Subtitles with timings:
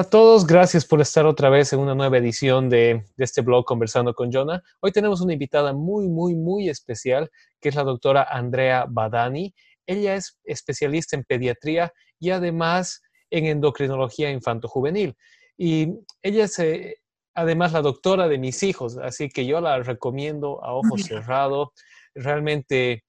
[0.00, 3.66] Hola a todos, gracias por estar otra vez en una nueva edición de, este blog
[3.66, 4.62] Conversando con Jonah.
[4.80, 7.30] Hoy tenemos una invitada muy, muy, muy especial,
[7.60, 9.54] que es la doctora Andrea Badani.
[9.84, 15.14] Ella es especialista en pediatría y además en endocrinología infanto-juvenil.
[15.58, 15.88] Y
[16.22, 16.96] ella es eh,
[17.34, 21.68] además la doctora de mis hijos, así que yo la recomiendo a ojos cerrados.
[22.14, 23.04] Realmente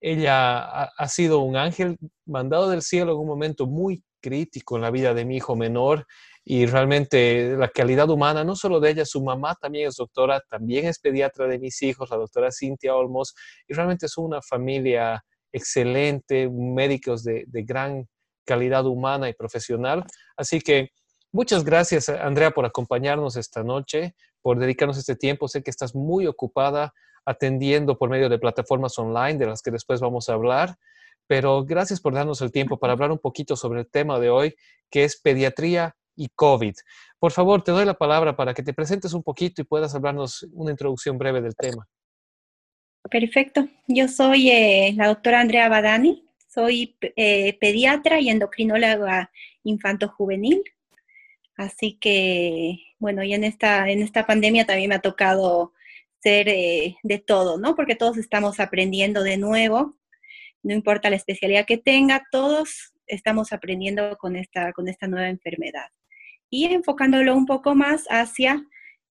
[0.00, 4.82] ella ha, ha sido un ángel mandado del cielo en un momento muy crítico en
[4.82, 6.06] la vida de mi hijo menor
[6.44, 10.86] y realmente la calidad humana, no solo de ella, su mamá también es doctora, también
[10.86, 13.34] es pediatra de mis hijos, la doctora Cintia Olmos,
[13.68, 18.08] y realmente es una familia excelente, médicos de, gran
[18.44, 20.04] calidad humana y profesional.
[20.36, 20.90] Así que
[21.30, 25.46] muchas gracias, Andrea, por acompañarnos esta noche, por dedicarnos este tiempo.
[25.46, 26.92] Sé que estás muy ocupada
[27.24, 30.76] atendiendo por medio de plataformas online, de las que después vamos a hablar.
[31.28, 34.56] Pero gracias por darnos el tiempo para hablar un poquito sobre el tema de hoy,
[34.90, 36.74] que es pediatría y COVID.
[37.18, 40.46] Por favor, te doy la palabra para que te presentes un poquito y puedas hablarnos
[40.52, 41.86] una introducción breve del tema.
[43.10, 43.68] Perfecto.
[43.88, 49.30] Yo soy eh, la doctora Andrea Badani, soy eh, pediatra y endocrinóloga
[49.64, 50.62] infanto-juvenil.
[51.56, 55.72] Así que, bueno, y en esta, en esta pandemia también me ha tocado
[56.20, 57.74] ser eh, de todo, ¿no?
[57.74, 59.96] Porque todos estamos aprendiendo de nuevo
[60.62, 65.88] no importa la especialidad que tenga, todos estamos aprendiendo con esta, con esta nueva enfermedad.
[66.54, 68.62] Y enfocándolo un poco más hacia,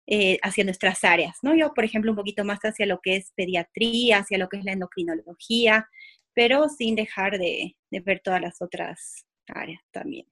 [0.06, 1.56] eh, hacia nuestras áreas, ¿no?
[1.56, 4.64] Yo, por ejemplo, un poquito más hacia lo que es pediatría, hacia lo que es
[4.64, 5.89] la endocrinología,
[6.36, 10.28] pero sin dejar de, ver todas las otras áreas también.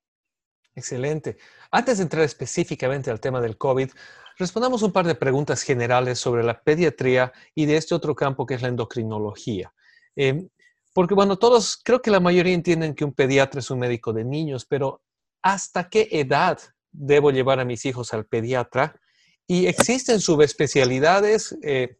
[0.75, 1.37] Excelente.
[1.71, 3.89] Antes de entrar específicamente al tema del COVID,
[4.37, 8.53] respondamos un par de preguntas generales sobre la pediatría y de este otro campo que
[8.53, 9.73] es la endocrinología.
[10.15, 10.47] Eh,
[10.93, 14.23] porque bueno, todos, creo que la mayoría entienden que un pediatra es un médico de
[14.23, 15.01] niños, pero
[15.41, 16.59] ¿hasta qué edad
[16.91, 18.99] debo llevar a mis hijos al pediatra?
[19.47, 21.97] Y existen subespecialidades, eh,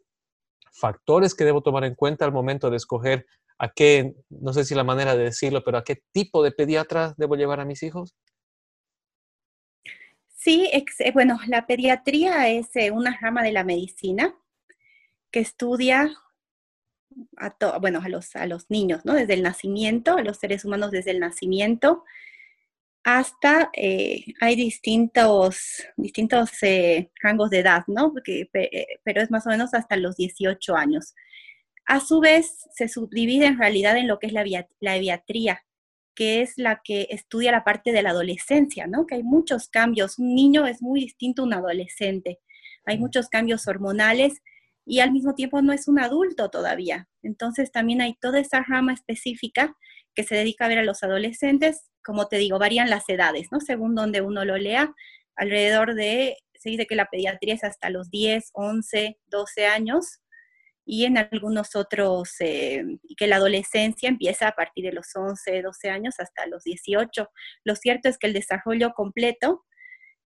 [0.72, 3.26] factores que debo tomar en cuenta al momento de escoger
[3.58, 7.14] a qué, no sé si la manera de decirlo, pero a qué tipo de pediatra
[7.18, 8.16] debo llevar a mis hijos.
[10.38, 14.34] Sí, eh, bueno, la pediatría es eh, una rama de la medicina
[15.32, 16.10] que estudia
[17.38, 19.14] a bueno, a los, a los niños, ¿no?
[19.14, 22.06] Desde el nacimiento, a los seres humanos desde el nacimiento,
[23.04, 28.12] hasta eh, hay distintos, distintos eh, rangos de edad, ¿no?
[28.12, 31.16] Porque, eh, pero es más o menos hasta los 18 años.
[31.86, 34.44] A su vez, se subdivide en realidad en lo que es la,
[34.80, 35.24] la
[36.16, 39.06] que es la que estudia la parte de la adolescencia, ¿no?
[39.08, 40.20] Que hay muchos cambios.
[40.20, 42.40] Un niño es muy distinto a un adolescente.
[42.86, 44.42] Hay muchos cambios hormonales
[44.86, 47.08] y al mismo tiempo no es un adulto todavía.
[47.24, 49.78] Entonces también hay toda esa rama específica
[50.16, 51.90] que se dedica a ver a los adolescentes.
[52.04, 53.60] Como te digo, varían las edades, ¿no?
[53.60, 54.94] Según donde uno lo lea,
[55.36, 60.20] alrededor de, se dice que la pediatría es hasta los 10, 11, 12 años
[60.86, 62.84] y en algunos otros, eh,
[63.16, 67.30] que la adolescencia empieza a partir de los 11, 12 años hasta los 18.
[67.64, 69.66] Lo cierto es que el desarrollo completo,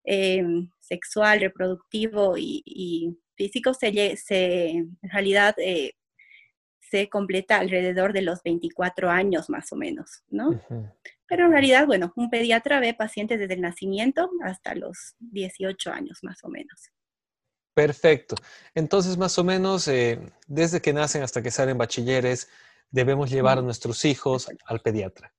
[0.06, 0.44] eh,
[0.80, 5.94] sexual, reproductivo y físico se, se en realidad eh,
[6.91, 10.62] se completa alrededor de los 24 años más o menos, ¿no?
[11.25, 16.19] Pero en realidad, bueno, un pediatra ve pacientes desde el nacimiento hasta los 18 años
[16.22, 16.91] más o menos.
[17.74, 18.35] Perfecto.
[18.75, 22.50] Entonces, más o menos, eh, desde que nacen hasta que salen bachilleres,
[22.90, 25.34] debemos llevar a nuestros hijos al pediatra.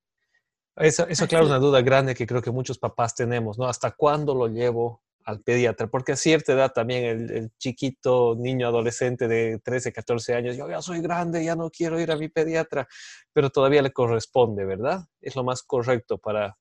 [0.77, 3.67] Eso, eso claro, es una duda grande que creo que muchos papás tenemos, ¿no?
[3.67, 9.29] ¿Hasta cuándo lo llevo al pediatra, porque a cierta edad también el, chiquito niño adolescente
[9.29, 12.89] de 13, 14 años, yo ya soy grande, ya no quiero ir a mi pediatra,
[13.33, 15.05] pero todavía le corresponde, ¿verdad?
[15.21, 16.57] Es lo más correcto para,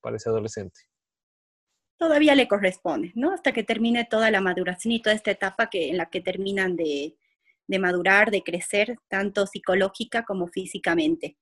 [0.00, 0.80] para ese adolescente.
[1.98, 3.32] Todavía le corresponde, ¿no?
[3.32, 6.76] Hasta que termine toda la maduración y toda esta etapa que, en la que terminan
[6.76, 7.16] de,
[7.66, 11.36] de madurar, de crecer, tanto psicológica como físicamente.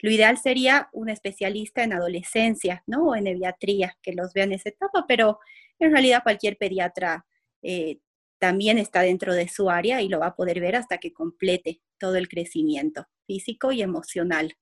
[0.00, 3.08] Lo ideal sería un especialista en adolescencia, ¿no?
[3.08, 5.38] O en pediatría, que los vea en esa etapa, pero
[5.78, 7.26] en realidad cualquier pediatra
[7.62, 7.98] eh,
[8.38, 11.80] también está dentro de su área y lo va a poder ver hasta que complete
[11.98, 14.54] todo el crecimiento físico y emocional.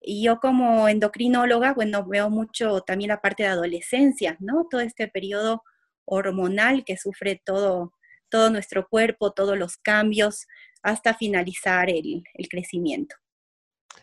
[0.00, 4.66] Y yo como endocrinóloga, bueno, veo mucho también la parte de adolescencia, ¿no?
[4.70, 5.62] Todo este periodo
[6.04, 7.92] hormonal que sufre todo,
[8.28, 10.46] todo nuestro cuerpo, todos los cambios,
[10.82, 13.16] hasta finalizar el crecimiento.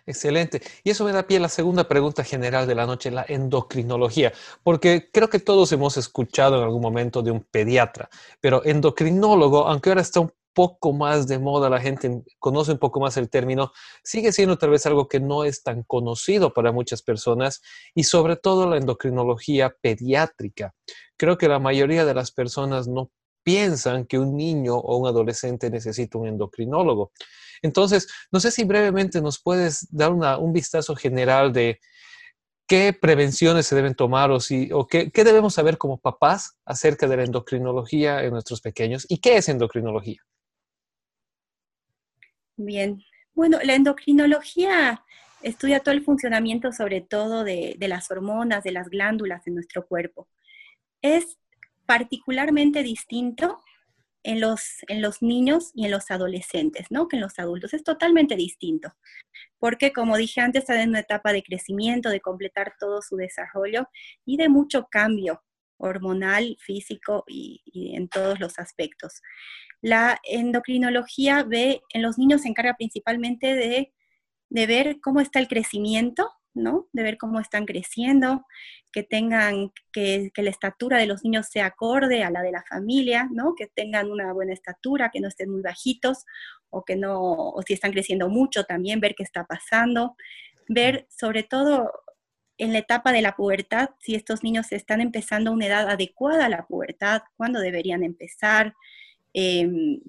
[0.05, 0.61] Excelente.
[0.83, 4.33] Y eso me da pie a la segunda pregunta general de la noche, la endocrinología,
[4.63, 8.09] porque creo que todos hemos escuchado en algún momento de un pediatra,
[8.41, 12.99] pero endocrinólogo, aunque ahora está un poco más de moda, la gente conoce un poco
[12.99, 13.71] más el término,
[14.03, 17.61] sigue siendo tal vez algo que no es tan conocido para muchas personas
[17.95, 20.73] y sobre todo la endocrinología pediátrica.
[21.17, 23.11] Creo que la mayoría de las personas no
[23.43, 27.11] piensan que un niño o un adolescente necesita un endocrinólogo.
[27.63, 31.79] Entonces, no sé si brevemente nos puedes dar un vistazo general de
[32.67, 37.17] qué prevenciones se deben tomar o, si, o qué, debemos saber como papás acerca de
[37.17, 40.21] la endocrinología en nuestros pequeños y qué es endocrinología.
[42.57, 43.01] Bien,
[43.33, 45.03] bueno, la endocrinología
[45.41, 49.87] estudia todo el funcionamiento sobre todo de, de las hormonas, de las glándulas en nuestro
[49.87, 50.27] cuerpo.
[51.01, 51.37] Es
[51.85, 53.61] particularmente distinto
[54.23, 57.07] en los, en los niños y en los adolescentes, ¿no?
[57.07, 57.73] Que en los adultos.
[57.73, 58.93] Es totalmente distinto.
[59.59, 63.87] Porque, como dije antes, está en una etapa de crecimiento, de completar todo su desarrollo
[64.25, 65.43] y de mucho cambio
[65.77, 67.61] hormonal, físico y,
[67.95, 69.21] en todos los aspectos.
[69.81, 73.93] La endocrinología ve, en los niños se encarga principalmente de,
[74.49, 76.87] de ver cómo está el crecimiento ¿no?
[76.93, 78.45] De ver cómo están creciendo,
[78.91, 83.27] que tengan, que, la estatura de los niños sea acorde a la de la familia,
[83.31, 83.55] ¿no?
[83.55, 86.25] Que tengan una buena estatura, que no estén muy bajitos,
[86.69, 90.15] o que no, o si están creciendo mucho también, ver qué está pasando,
[90.67, 91.91] ver sobre todo
[92.57, 96.45] en la etapa de la pubertad, si estos niños están empezando a una edad adecuada
[96.45, 98.73] a la pubertad, cuándo deberían empezar,
[99.33, 99.99] em,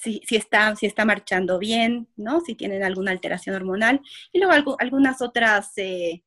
[0.00, 2.40] si, está, si está marchando bien, ¿no?
[2.40, 4.00] Si tienen alguna alteración hormonal.
[4.32, 5.72] Y luego algunas otras...
[5.76, 6.22] Eh,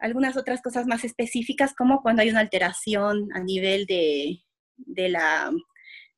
[0.00, 4.44] algunas otras cosas más específicas, como cuando hay una alteración a nivel de,
[5.08, 5.50] la,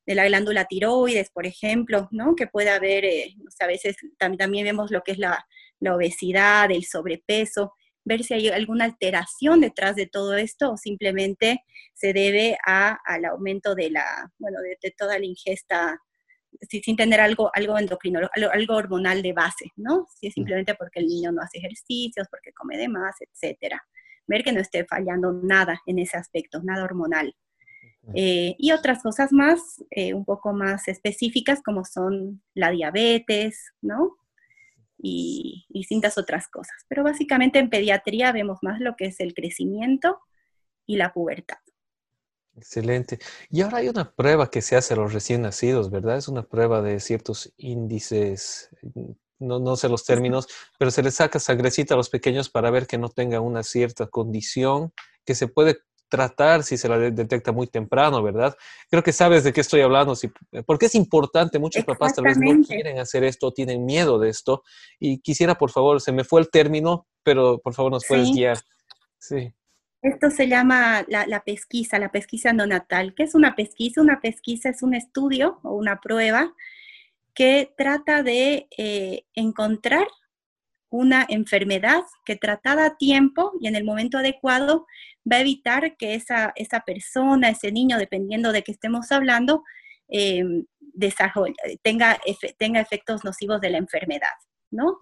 [0.04, 2.36] de la glándula tiroides, por ejemplo, ¿no?
[2.36, 5.46] Que puede haber, eh, a veces también vemos lo que es la,
[5.80, 7.72] obesidad, el sobrepeso,
[8.04, 11.64] ver si hay alguna alteración detrás de todo esto o simplemente
[11.94, 15.98] se debe al aumento de la, bueno, de toda la ingesta
[16.68, 18.20] sin tener algo, algo endocrino,
[18.52, 20.06] algo, hormonal de base, ¿no?
[20.14, 23.82] Si es simplemente porque el niño no hace ejercicios, porque come de más, etcétera.
[24.26, 27.34] Ver que no esté fallando nada en ese aspecto, nada hormonal.
[28.14, 34.16] Eh, y otras cosas más, eh, un poco más específicas, como son la diabetes, ¿no?
[34.98, 36.76] Y, y distintas otras cosas.
[36.88, 40.18] Pero básicamente en pediatría vemos más lo que es el crecimiento
[40.86, 41.58] y la pubertad.
[42.56, 43.18] Excelente.
[43.48, 46.18] Y ahora hay una prueba que se hace a los recién nacidos, ¿verdad?
[46.18, 48.70] Es una prueba de ciertos índices,
[49.38, 50.48] no, no sé los términos,
[50.78, 54.06] pero se les saca sangrecita a los pequeños para ver que no tengan una cierta
[54.08, 54.92] condición
[55.24, 55.78] que se puede
[56.10, 58.56] tratar si se la detecta muy temprano, ¿verdad?
[58.90, 60.28] Creo que sabes de qué estoy hablando, si,
[60.66, 64.64] porque es importante, muchos papás tal vez no quieren hacer esto, tienen miedo de esto,
[64.98, 68.58] y quisiera, por favor, se me fue el término, pero por favor nos puedes guiar.
[69.18, 69.54] Sí.
[70.02, 73.14] Esto se llama la, pesquisa, la pesquisa no natal.
[73.14, 74.00] ¿Qué es una pesquisa?
[74.00, 76.54] Una pesquisa es un estudio o una prueba
[77.34, 80.06] que trata de eh, encontrar
[80.88, 84.86] una enfermedad que tratada a tiempo y en el momento adecuado
[85.30, 89.62] va a evitar que esa, esa persona, ese niño, dependiendo de qué estemos hablando,
[90.08, 90.42] eh,
[91.82, 92.18] tenga,
[92.58, 94.28] tenga efectos nocivos de la enfermedad,
[94.70, 94.98] ¿no?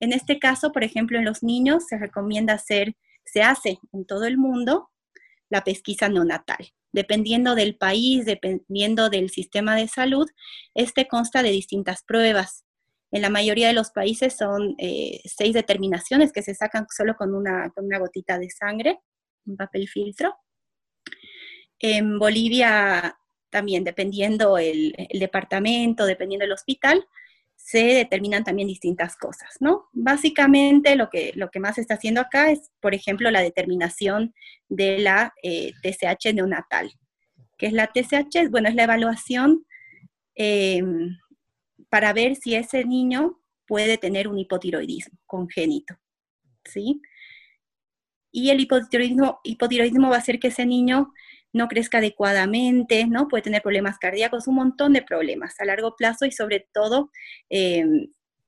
[0.00, 2.96] En este caso, por ejemplo, en los niños se recomienda hacer
[3.30, 4.90] se hace en todo el mundo
[5.48, 6.72] la pesquisa neonatal.
[6.92, 10.28] Dependiendo del país, dependiendo del sistema de salud,
[10.74, 12.64] este consta de distintas pruebas.
[13.10, 17.34] En la mayoría de los países son eh, seis determinaciones que se sacan solo con
[17.34, 19.00] una, una gotita de sangre,
[19.46, 20.34] un papel filtro.
[21.78, 23.18] En Bolivia
[23.50, 27.06] también, dependiendo el, departamento, dependiendo el hospital,
[27.68, 29.90] se determinan también distintas cosas, ¿no?
[29.92, 34.32] Básicamente lo que, lo que más se está haciendo acá es, por ejemplo, la determinación
[34.70, 35.72] de la eh,
[36.32, 36.90] neonatal.
[37.58, 38.48] ¿Qué es la TSH?
[38.50, 39.66] Bueno, es la evaluación
[40.34, 41.18] em,
[41.90, 45.94] para ver si ese niño puede tener un hipotiroidismo congénito,
[46.64, 47.02] ¿sí?
[48.32, 51.12] Y el hipotiroidismo, hipotiroidismo va a hacer que ese niño
[51.52, 53.28] no crezca adecuadamente, ¿no?
[53.28, 57.10] Puede tener problemas cardíacos, un montón de problemas a largo plazo y sobre todo
[57.50, 57.84] eh,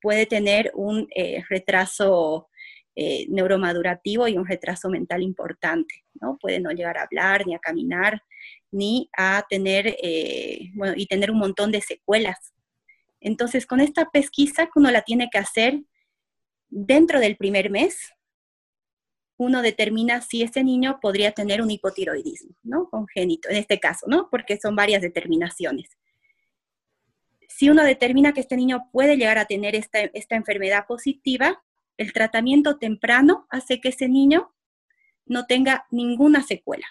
[0.03, 2.49] puede tener un eh, retraso
[2.95, 6.37] eh, neuromadurativo y un retraso mental importante, ¿no?
[6.39, 8.23] Puede no llegar a hablar, ni a caminar,
[8.71, 9.97] ni a tener,
[10.75, 12.53] bueno, y tener un montón de secuelas.
[13.21, 15.81] Entonces, con esta pesquisa uno la tiene que hacer
[16.69, 18.13] dentro del primer mes,
[19.41, 22.91] uno determina si ese niño podría tener un hipotiroidismo, ¿no?
[22.91, 24.29] Congénito, en este caso, ¿no?
[24.31, 25.89] Porque son varias determinaciones.
[27.49, 30.01] Si uno determina que este niño puede llegar a tener esta,
[30.37, 31.63] enfermedad positiva,
[31.97, 34.55] el tratamiento temprano hace que ese niño
[35.25, 36.87] no tenga ninguna secuela.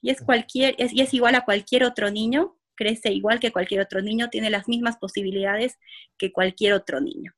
[0.00, 4.02] Y es, cualquier, y es igual a cualquier otro niño crece igual que cualquier otro
[4.02, 5.78] niño, tiene las mismas posibilidades
[6.18, 7.32] que cualquier otro niño.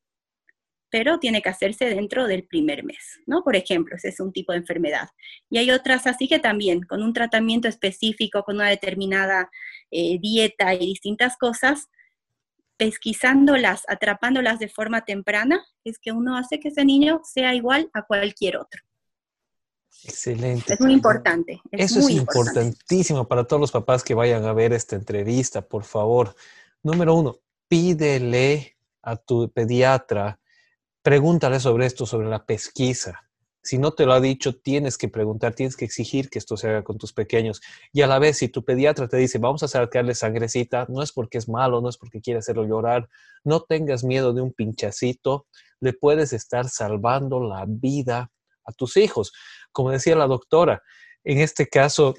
[0.95, 3.43] Pero tiene que hacerse dentro del primer mes, ¿no?
[3.43, 5.09] Por ejemplo, ese es un tipo de enfermedad.
[5.51, 9.51] Y hay otras así que también, con un tratamiento específico, con una determinada
[9.91, 11.89] eh, dieta y distintas cosas,
[12.77, 18.03] pesquisándolas, atrapándolas de forma temprana, es que uno hace que ese niño sea igual a
[18.03, 18.81] cualquier otro.
[20.05, 20.75] Excelente.
[20.75, 21.61] Es muy importante.
[21.73, 26.37] Eso es importantísimo para todos los papás que vayan a ver esta entrevista, por favor.
[26.85, 30.39] Número uno, pídele a tu pediatra,
[31.05, 33.29] pregúntale sobre esto, sobre la pesquisa.
[33.63, 36.69] Si no te lo ha dicho, tienes que preguntar, tienes que exigir que esto se
[36.69, 37.61] haga con tus pequeños.
[37.93, 41.13] Y a la vez, si tu pediatra te dice, vamos a sacarle sangrecita, no es
[41.13, 43.09] porque es malo, no es porque quiere hacerlo llorar,
[43.45, 45.47] no tengas miedo de un pinchacito,
[45.79, 48.31] le puedes estar salvando la vida
[48.65, 49.33] a tus hijos.
[49.73, 50.83] Como decía la doctora,
[51.23, 52.15] en este caso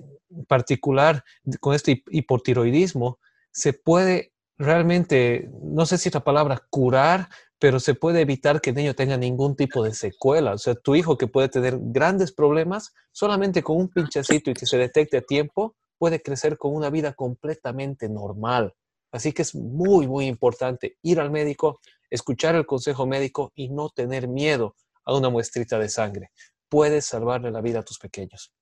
[0.47, 1.23] particular,
[1.59, 3.19] con este hipotiroidismo,
[3.51, 8.71] se puede realmente, no sé si es la palabra curar, pero se puede evitar que
[8.71, 10.53] el niño tenga ningún tipo de secuela.
[10.53, 14.65] O sea, tu hijo que puede tener grandes problemas, solamente con un pinchacito y que
[14.65, 18.73] se detecte a tiempo, puede crecer con una vida completamente normal.
[19.11, 23.89] Así que es muy, muy importante ir al médico, escuchar el consejo médico y no
[23.89, 26.31] tener miedo a una muestrita de sangre.
[26.67, 28.53] Puedes salvarle la vida a tus pequeños.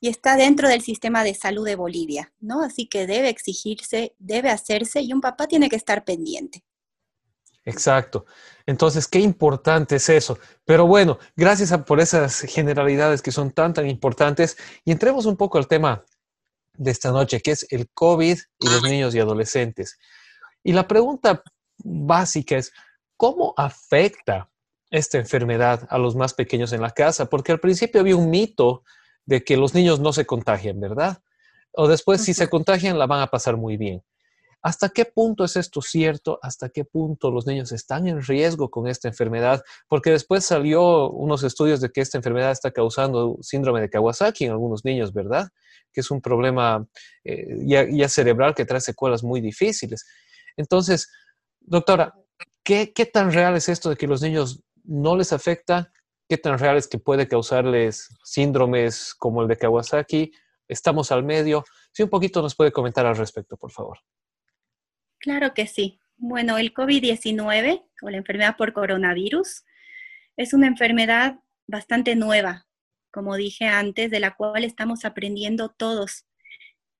[0.00, 2.62] Y está dentro del sistema de salud de Bolivia, ¿no?
[2.62, 6.62] Así que debe exigirse, debe hacerse y un papá tiene que estar pendiente.
[7.64, 8.24] Exacto.
[8.66, 10.38] Entonces, qué importante es eso.
[10.64, 14.56] Pero bueno, gracias por esas generalidades que son tan, tan importantes.
[14.84, 16.04] Y entremos un poco al tema
[16.74, 19.98] de esta noche, que es el COVID y los niños y adolescentes.
[20.62, 21.42] Y la pregunta
[21.78, 22.72] básica es,
[23.16, 24.48] ¿cómo afecta
[24.90, 27.26] esta enfermedad a los más pequeños en la casa?
[27.26, 28.82] Porque al principio había un mito
[29.26, 31.22] de que los niños no se contagian, ¿verdad?
[31.72, 34.02] O después, si se contagian, la van a pasar muy bien.
[34.60, 36.40] ¿Hasta qué punto es esto cierto?
[36.42, 39.62] ¿Hasta qué punto los niños están en riesgo con esta enfermedad?
[39.86, 44.50] Porque después salió unos estudios de que esta enfermedad está causando síndrome de Kawasaki en
[44.50, 45.48] algunos niños, ¿verdad?
[45.92, 46.86] Que es un problema
[47.24, 50.04] eh, ya, cerebral que trae secuelas muy difíciles.
[50.56, 51.08] Entonces,
[51.60, 52.14] doctora,
[52.64, 55.92] ¿qué, ¿qué tan real es esto de que los niños no les afecta?
[56.28, 60.32] ¿Qué tan real es que puede causarles síndromes como el de Kawasaki?
[60.66, 61.64] Estamos al medio.
[61.92, 63.98] Si un poquito nos puede comentar al respecto, por favor.
[65.28, 66.00] Claro que sí.
[66.16, 69.62] Bueno, el COVID-19 o la enfermedad por coronavirus
[70.38, 72.66] es una enfermedad bastante nueva,
[73.12, 76.24] como dije antes, de la cual estamos aprendiendo todos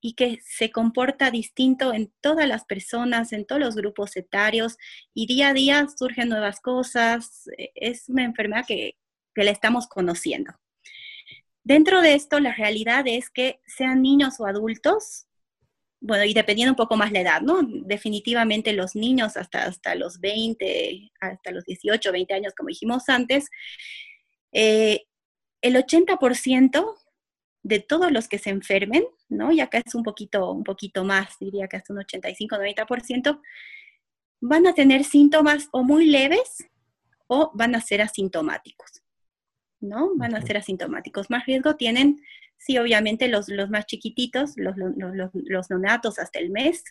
[0.03, 4.77] y que se comporta distinto en todas las personas, en todos los grupos etarios
[5.15, 7.49] y día a día surgen nuevas cosas.
[7.75, 8.99] Es una enfermedad que,
[9.35, 10.53] que la estamos conociendo.
[11.65, 15.28] Dentro de esto, la realidad es que sean niños o adultos,
[16.01, 17.61] bueno, y dependiendo un poco más la edad, ¿no?
[17.63, 23.49] Definitivamente los niños hasta, hasta los 20, hasta los 18, 20 años, como dijimos antes,
[24.53, 25.07] eh,
[25.61, 26.95] el 80%
[27.63, 29.51] de todos los que se enfermen, ¿no?
[29.53, 33.41] Y acá es un poquito, un poquito más, diría que hasta un 85, 90%,
[34.41, 36.65] van a tener síntomas o muy leves
[37.27, 39.03] o van a ser asintomáticos,
[39.81, 40.17] ¿no?
[40.17, 41.31] Van a ser asintomáticos.
[41.31, 42.21] Más riesgo tienen
[42.59, 46.83] Sí, obviamente los, más chiquititos, los, los, nonatos hasta el mes,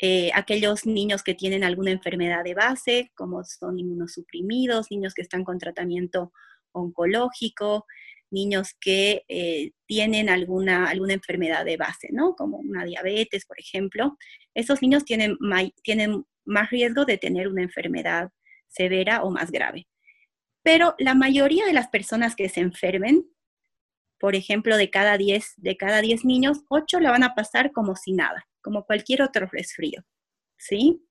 [0.00, 5.44] eh, aquellos niños que tienen alguna enfermedad de base, como son inmunosuprimidos, niños que están
[5.44, 6.32] con tratamiento
[6.72, 7.86] oncológico,
[8.30, 12.34] niños que eh, tienen alguna, alguna enfermedad de base, ¿no?
[12.34, 14.18] Como una diabetes, por ejemplo.
[14.54, 15.38] Esos niños tienen,
[15.84, 18.32] tienen más riesgo de tener una enfermedad
[18.66, 19.86] severa o más grave.
[20.64, 23.26] Pero la mayoría de las personas que se enfermen
[24.24, 27.94] por ejemplo, de cada 10 de cada 10 niños, 8 la van a pasar como
[27.94, 30.02] si nada, como cualquier otro resfrío,
[30.56, 31.04] ¿sí?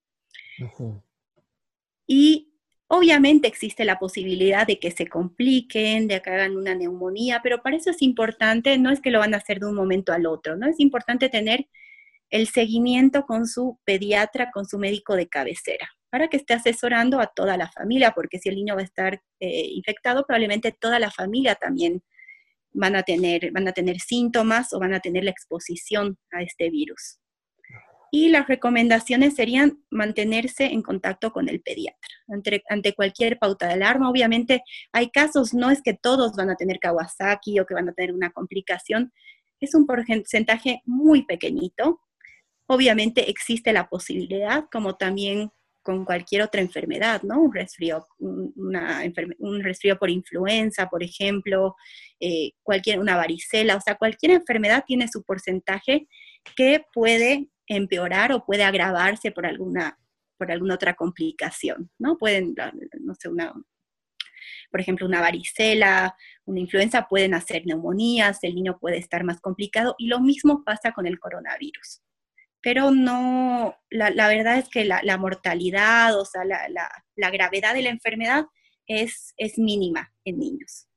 [2.08, 2.54] Y
[2.88, 7.76] obviamente existe la posibilidad de que se compliquen, de que hagan una neumonía, pero para
[7.76, 10.56] eso es importante, no es que lo van a hacer de un momento al otro,
[10.56, 10.68] ¿no?
[10.68, 11.68] Es importante tener
[12.32, 17.26] el seguimiento con su pediatra, con su médico de cabecera, para que esté asesorando a
[17.26, 21.10] toda la familia, porque si el niño va a estar eh, infectado, probablemente toda la
[21.10, 22.04] familia también
[22.72, 26.70] van a, tener, van a tener síntomas o van a tener la exposición a este
[26.70, 27.18] virus.
[28.12, 33.74] Y las recomendaciones serían mantenerse en contacto con el pediatra ante, ante, cualquier pauta de
[33.74, 34.08] alarma.
[34.08, 37.94] Obviamente hay casos, no es que todos van a tener Kawasaki o que van a
[37.94, 39.12] tener una complicación,
[39.60, 42.02] es un porcentaje muy pequeñito.
[42.68, 45.52] Obviamente existe la posibilidad, como también
[45.84, 47.42] con cualquier otra enfermedad, ¿no?
[47.42, 51.76] Un resfrío, un resfrío por influenza, por ejemplo,
[52.20, 56.08] eh, cualquier, una varicela, o sea, cualquier enfermedad tiene su porcentaje
[56.56, 60.00] que puede empeorar o puede agravarse por alguna,
[60.38, 62.18] por alguna otra complicación, ¿no?
[62.18, 62.56] Pueden,
[63.02, 63.54] no sé, una,
[64.72, 69.96] por ejemplo, una varicela, una influenza, pueden hacer neumonías, el niño puede estar más complicado
[69.98, 72.02] y lo mismo pasa con el coronavirus.
[72.64, 78.46] Pero no, la, verdad es que la, mortalidad, o sea, la, gravedad de la enfermedad
[78.88, 80.88] es, es mínima en niños.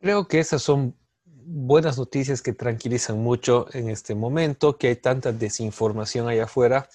[0.00, 5.30] Creo que esas son buenas noticias que tranquilizan mucho en este momento, que hay tanta
[5.30, 6.88] desinformación allá afuera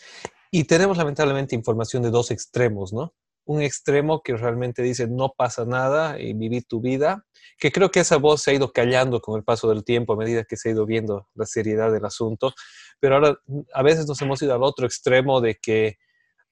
[0.49, 3.13] y tenemos lamentablemente información de dos extremos, ¿no?
[3.45, 7.25] Un extremo que realmente dice no pasa nada y vivir tu vida,
[7.57, 10.17] que creo que esa voz se ha ido callando con el paso del tiempo a
[10.17, 12.53] medida que se ha ido viendo la seriedad del asunto,
[12.99, 13.37] pero ahora
[13.73, 15.97] a veces nos hemos ido al otro extremo de que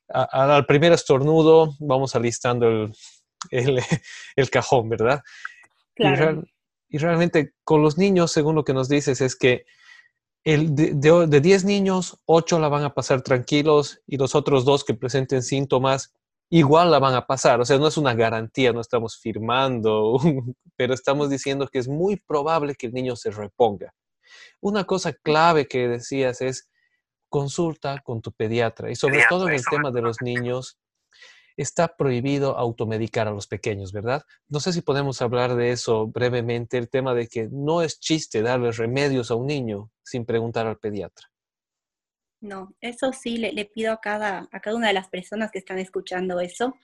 [0.09, 2.67] al primer estornudo vamos alistando
[3.49, 3.79] el,
[4.35, 5.21] el, cajón, ¿verdad?
[5.95, 6.43] Claro.
[6.89, 9.63] Y, realmente con los niños, según lo que nos dices, es que
[10.43, 14.93] el de 10 niños, 8 la van a pasar tranquilos y los otros dos que
[14.93, 16.13] presenten síntomas
[16.51, 17.59] igual la van a pasar.
[17.61, 20.19] O sea, no es una garantía, no estamos firmando,
[20.75, 23.93] pero estamos diciendo que es muy probable que el niño se reponga.
[24.59, 26.69] Una cosa clave que decías es
[27.29, 30.77] consulta con tu pediatra y sobre todo en el tema de los niños.
[31.57, 34.23] Está prohibido automedicar a los pequeños, ¿verdad?
[34.47, 38.41] No sé si podemos hablar de eso brevemente, el tema de que no es chiste
[38.41, 41.30] darle remedios a un niño sin preguntar al pediatra.
[42.41, 45.77] No, eso sí le, pido a cada, a cada una de las personas que están
[45.77, 46.75] escuchando eso,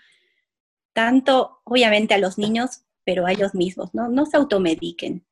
[0.93, 4.07] tanto obviamente a los niños, pero a ellos mismos, ¿no?
[4.07, 5.25] No se automediquen,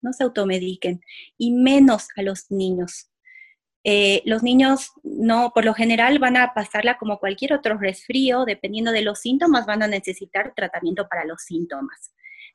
[0.00, 1.00] no se automediquen,
[1.36, 3.10] y menos a los niños.
[3.82, 8.92] Eh, los niños no, por lo general van a pasarla como cualquier otro resfrío, dependiendo
[8.92, 12.14] de los síntomas, van a necesitar tratamiento para los síntomas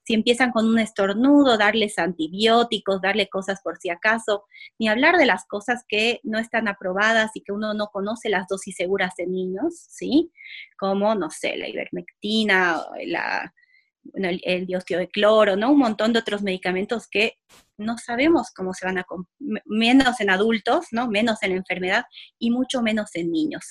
[0.10, 4.44] si empiezan con un estornudo, darles antibióticos, darle cosas por si acaso,
[4.80, 8.48] ni hablar de las cosas que no están aprobadas y que uno no conoce las
[8.48, 10.32] dosis seguras en niños, ¿sí?
[10.80, 15.74] Como, no sé, la ivermectina, el, el, dióxido de cloro, ¿no?
[15.74, 17.36] Un montón de otros medicamentos que
[17.78, 19.06] no sabemos cómo se van a,
[19.66, 21.08] menos en adultos, ¿no?
[21.08, 22.06] Menos en la enfermedad
[22.40, 23.64] y mucho menos en niños.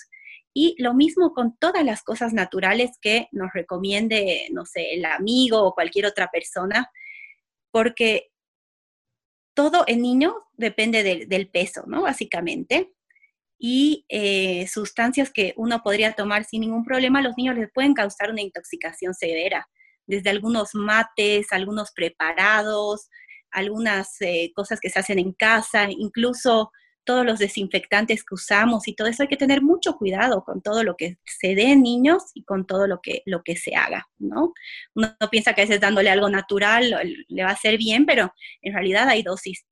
[0.60, 5.62] Y lo mismo con todas las cosas naturales que nos recomiende, no sé, el amigo
[5.62, 6.90] o cualquier otra persona,
[7.70, 8.32] porque
[9.54, 12.02] todo en niño depende del peso, ¿no?
[12.02, 12.92] Básicamente.
[13.56, 18.32] Y eh, sustancias que uno podría tomar sin ningún problema, los niños les pueden causar
[18.32, 19.68] una intoxicación severa,
[20.06, 23.08] desde algunos mates, algunos preparados,
[23.52, 26.72] algunas eh, cosas que se hacen en casa, incluso
[27.08, 30.84] todos los desinfectantes que usamos y todo eso, hay que tener mucho cuidado con todo
[30.84, 34.06] lo que se dé en niños y con todo lo que, lo que se haga,
[34.18, 34.52] ¿no?
[34.94, 38.74] Uno piensa que a veces dándole algo natural le va a hacer bien, pero en
[38.74, 39.64] realidad hay dosis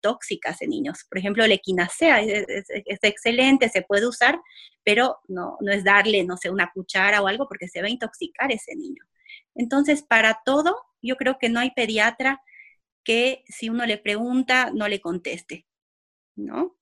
[0.00, 1.04] tóxicas en niños.
[1.08, 2.68] Por ejemplo, la equinacea es,
[3.02, 4.40] excelente, se puede usar,
[4.84, 7.90] pero no, no es darle, no sé, una cuchara o algo porque se va a
[7.90, 9.02] intoxicar ese niño.
[9.56, 12.40] Entonces, para todo, yo creo que no hay pediatra
[13.02, 15.65] que si uno le pregunta, no le conteste.
[16.36, 16.76] ¿No?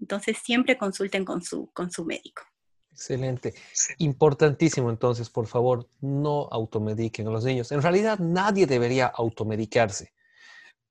[0.00, 2.42] Entonces siempre consulten con su, con su médico.
[2.90, 3.52] Excelente.
[3.98, 7.70] Importantísimo entonces, por favor, no automediquen a los niños.
[7.72, 10.14] En realidad nadie debería automedicarse.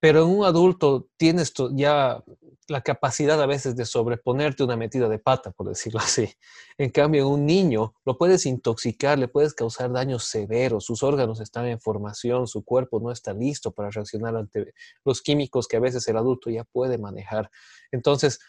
[0.06, 2.24] Pero en un adulto tienes ya
[2.68, 6.30] la capacidad a veces de sobreponerte una metida de pata, por decirlo así.
[6.78, 11.40] En cambio, en un niño lo puedes intoxicar, le puedes causar daños severos, sus órganos
[11.40, 15.80] están en formación, su cuerpo no está listo para reaccionar ante los químicos que a
[15.80, 17.50] veces el adulto ya puede manejar.
[17.92, 18.40] Entonces,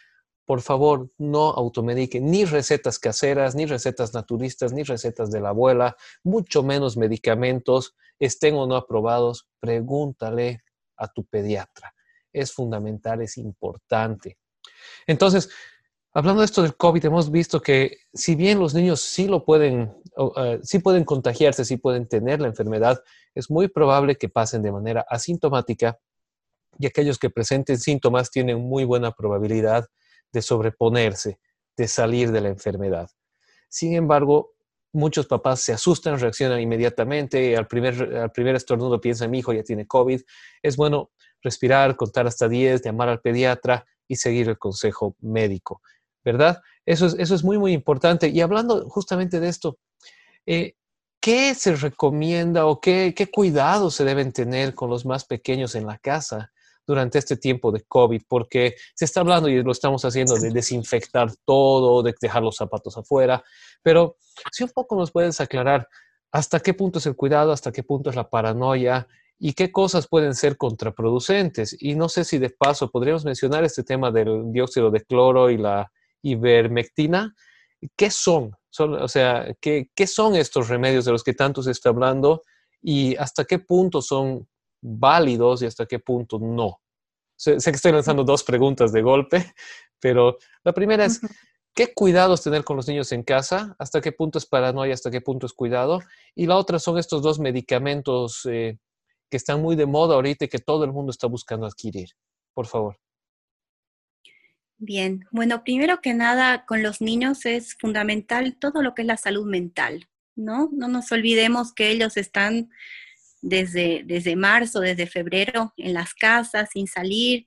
[0.44, 5.96] por favor, no automediquen ni recetas caseras, ni recetas naturistas, ni recetas de la abuela,
[6.22, 10.65] mucho menos medicamentos, estén o no aprobados, pregúntale
[10.96, 11.94] a tu pediatra.
[12.32, 14.38] Es fundamental, es importante.
[15.06, 15.48] Entonces,
[16.12, 19.94] hablando de esto del COVID, hemos visto que si bien los niños sí lo pueden,
[20.16, 23.02] uh, sí pueden contagiarse, sí pueden tener la enfermedad,
[23.34, 25.98] es muy probable que pasen de manera asintomática
[26.78, 29.86] y aquellos que presenten síntomas tienen muy buena probabilidad
[30.32, 31.38] de sobreponerse,
[31.76, 33.08] de salir de la enfermedad.
[33.68, 34.55] Sin embargo,
[34.96, 39.62] muchos papás se asustan, reaccionan inmediatamente, al primer, al primer estornudo piensan, mi hijo ya
[39.62, 40.20] tiene COVID.
[40.62, 41.10] Es bueno
[41.42, 45.82] respirar, contar hasta 10, llamar al pediatra y seguir el consejo médico,
[46.24, 46.60] ¿verdad?
[46.84, 48.28] Eso es, eso es muy, muy importante.
[48.28, 49.78] Y hablando justamente de esto,
[50.46, 50.74] eh,
[51.20, 55.86] ¿qué se recomienda o qué, qué cuidados se deben tener con los más pequeños en
[55.86, 56.52] la casa?
[56.86, 61.30] Durante este tiempo de COVID, porque se está hablando y lo estamos haciendo de desinfectar
[61.44, 63.42] todo, de dejar los zapatos afuera,
[63.82, 64.16] pero
[64.52, 65.88] si un poco nos puedes aclarar
[66.32, 70.06] hasta qué punto es el cuidado, hasta qué punto es la paranoia y qué cosas
[70.08, 71.76] pueden ser contraproducentes.
[71.80, 75.58] Y no sé si de paso podríamos mencionar este tema del dióxido de cloro y
[75.58, 75.90] la
[76.22, 77.34] ivermectina.
[77.96, 78.52] ¿Qué son?
[78.78, 82.42] o sea, ¿qué, ¿qué, son estos remedios de los que tanto se está hablando
[82.82, 84.46] y hasta qué punto son
[84.86, 86.80] válidos y hasta qué punto no?
[87.36, 89.54] Sé, que estoy lanzando dos preguntas de golpe,
[90.00, 91.20] pero la primera es,
[91.74, 93.76] ¿qué cuidados tener con los niños en casa?
[93.78, 94.94] ¿Hasta qué punto es paranoia?
[94.94, 96.00] ¿Hasta qué punto es cuidado?
[96.34, 98.78] Y la otra son estos dos medicamentos eh,
[99.30, 102.10] que están muy de moda ahorita y que todo el mundo está buscando adquirir.
[102.54, 102.98] Por favor.
[104.78, 109.16] Bien, bueno, primero que nada, con los niños es fundamental todo lo que es la
[109.16, 110.68] salud mental, ¿no?
[110.72, 112.68] No nos olvidemos que ellos están
[113.46, 117.46] desde, desde marzo, desde febrero en las casas, sin salir.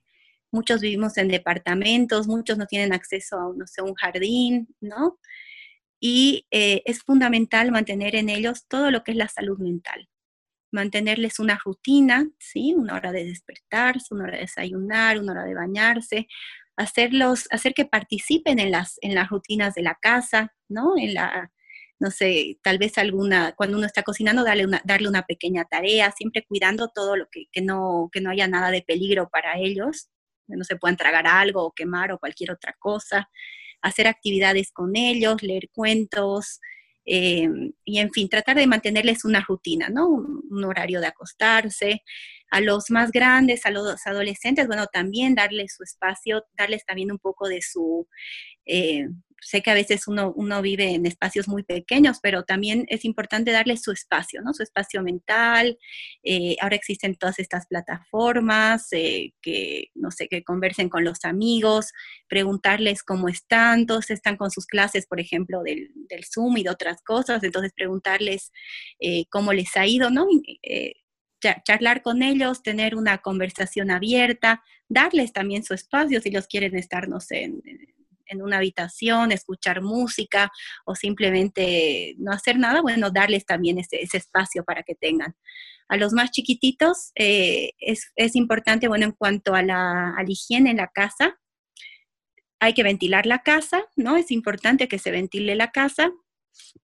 [0.50, 5.18] Muchos vivimos en departamentos, muchos no tienen acceso a, no sé, un jardín, ¿no?
[6.00, 10.08] Y eh, es fundamental mantener en ellos todo lo que es la salud mental
[10.72, 12.74] mantenerles una rutina, ¿sí?
[12.76, 16.28] Una hora de despertarse, una hora de desayunar, una hora de bañarse,
[16.76, 20.96] hacerlos, hacer que participen en las, en las rutinas de la casa, ¿no?
[20.96, 21.50] En la,
[22.00, 26.12] no sé, tal vez alguna, cuando uno está cocinando, darle una, darle una pequeña tarea,
[26.12, 30.08] siempre cuidando todo lo que, que, no, que no haya nada de peligro para ellos,
[30.48, 33.28] que no se puedan tragar algo o quemar o cualquier otra cosa,
[33.82, 36.60] hacer actividades con ellos, leer cuentos,
[37.04, 37.48] eh,
[37.84, 40.08] y en fin, tratar de mantenerles una rutina, ¿no?
[40.08, 42.02] Un, horario de acostarse.
[42.50, 47.18] A los más grandes, a los adolescentes, bueno, también darles su espacio, darles también un
[47.18, 48.08] poco de su,
[48.66, 49.06] eh,
[49.40, 53.50] sé que a veces uno, uno vive en espacios muy pequeños, pero también es importante
[53.50, 54.52] darle su espacio, ¿no?
[54.52, 55.78] Su espacio mental.
[56.22, 61.92] Eh, ahora existen todas estas plataformas eh, que, no sé, que conversen con los amigos,
[62.28, 65.90] preguntarles cómo están, todos están con sus clases, por ejemplo, del,
[66.32, 68.52] Zoom y de otras cosas, entonces preguntarles
[69.00, 70.26] eh, cómo les ha ido, ¿no?
[71.64, 77.08] charlar con ellos, tener una conversación abierta, darles también su espacio si los quieren estar,
[77.08, 77.62] no sé, en,
[78.30, 80.50] en una habitación, escuchar música
[80.84, 85.34] o simplemente no hacer nada, bueno, darles también ese, espacio para que tengan.
[85.88, 90.88] A los más chiquititos eh, es, importante, bueno, en cuanto a la, higiene en la
[90.88, 91.38] casa,
[92.60, 94.16] hay que ventilar la casa, ¿no?
[94.16, 96.12] Es importante que se ventile la casa,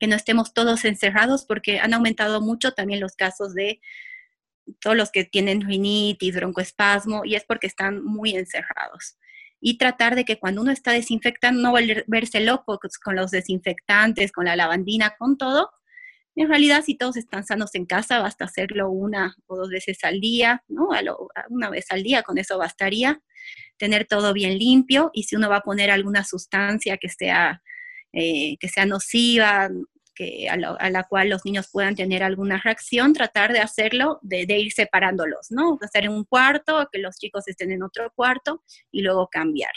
[0.01, 3.81] que no estemos todos encerrados porque han aumentado mucho también los casos de
[4.81, 9.17] todos los que tienen rinitis, broncoespasmo, y es porque están muy encerrados
[9.67, 11.75] y tratar de que cuando uno está desinfectando no
[12.07, 15.73] verse loco con los desinfectantes, con la lavandina, con todo.
[16.37, 20.21] En realidad, si todos están sanos en casa, basta hacerlo una o dos veces al
[20.21, 20.91] día, ¿no?
[21.49, 23.21] una vez al día, con eso bastaría.
[23.77, 27.61] Tener todo bien limpio y si uno va a poner alguna sustancia que sea,
[28.13, 29.69] eh, que sea nociva,
[30.17, 30.57] que a,
[30.91, 35.79] la cual los niños puedan tener alguna reacción, tratar de hacerlo, de, ir separándolos, ¿no?
[35.83, 39.73] Hacer en un cuarto, que los chicos estén en otro cuarto y luego cambiar.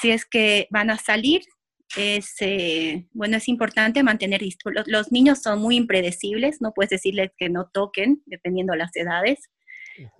[0.00, 1.42] Si es que van a salir,
[1.96, 7.32] es, eh, bueno, es importante mantener, los, los niños son muy impredecibles, no puedes decirles
[7.36, 9.50] que no toquen, dependiendo de las edades.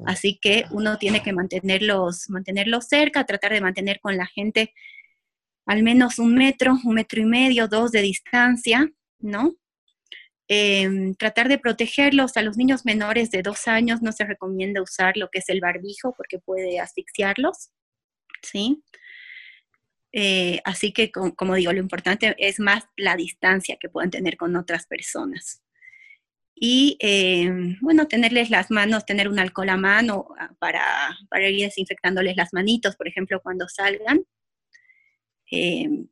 [0.05, 4.75] Así que uno tiene que mantenerlos, mantenerlos cerca, tratar de mantener con la gente
[5.67, 9.55] al menos un metro, un metro y medio, dos de distancia, ¿no?
[10.49, 12.37] Em, tratar de protegerlos.
[12.37, 15.61] A los niños menores de dos años no se recomienda usar lo que es el
[15.61, 17.71] barbijo porque puede asfixiarlos,
[18.43, 18.83] ¿sí?
[20.13, 24.57] Eh, así que, como digo, lo importante es más la distancia que puedan tener con
[24.57, 25.63] otras personas.
[26.55, 30.83] Y, em, bueno, tenerles las manos, tener un alcohol a mano ah, para,
[31.31, 34.25] para ir desinfectándoles las manitos, por ejemplo, cuando salgan.
[35.51, 36.09] Em,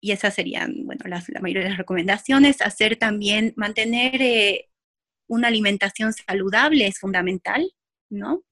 [0.00, 2.60] y esas serían, bueno, las, la mayoría de las recomendaciones.
[2.60, 4.68] Hacer también, mantener eh,
[5.26, 7.72] una alimentación saludable es fundamental,
[8.10, 8.44] ¿no?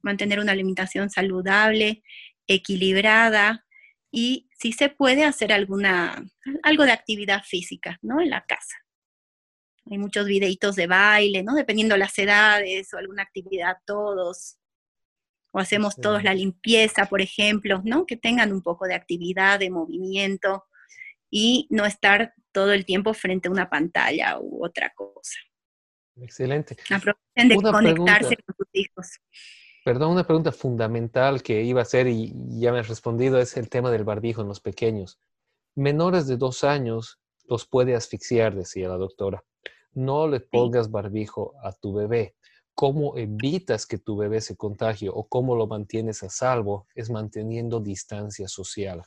[0.00, 2.02] Mantener una alimentación saludable,
[2.46, 3.66] equilibrada
[4.12, 6.24] y si se puede hacer alguna,
[6.62, 8.20] algo de actividad física, ¿no?
[8.20, 8.76] En la casa.
[9.90, 11.54] Hay muchos videitos de baile, ¿no?
[11.54, 14.56] Dependiendo de las edades o alguna actividad todos
[15.50, 18.06] o hacemos todos la limpieza, por ejemplo, ¿no?
[18.06, 20.64] Que tengan un poco de actividad, de movimiento
[21.30, 25.38] y no estar todo el tiempo frente a una pantalla u otra cosa.
[26.16, 26.76] Excelente.
[26.90, 29.06] Aprovechen de conectarse con sus hijos.
[29.84, 33.68] Perdón, una pregunta fundamental que iba a hacer y ya me has respondido es el
[33.68, 35.20] tema del barbijo en los pequeños.
[35.74, 39.44] Menores de dos años los puede asfixiar, decía la doctora.
[39.92, 42.34] No le pongas barbijo a tu bebé
[42.76, 47.80] cómo evitas que tu bebé se contagie o cómo lo mantienes a salvo es manteniendo
[47.80, 49.02] distancia social.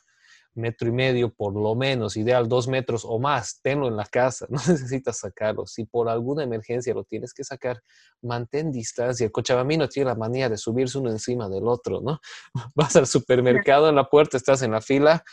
[0.54, 4.46] Metro y medio por lo menos, ideal dos metros o más, tenlo en la casa,
[4.50, 5.66] no necesitas sacarlo.
[5.66, 7.82] Si por alguna emergencia lo tienes que sacar,
[8.22, 9.24] mantén distancia.
[9.24, 12.20] El cochabamino tiene la manía de subirse uno encima del otro, ¿no?
[12.74, 15.24] Vas al supermercado, en la puerta estás en la fila,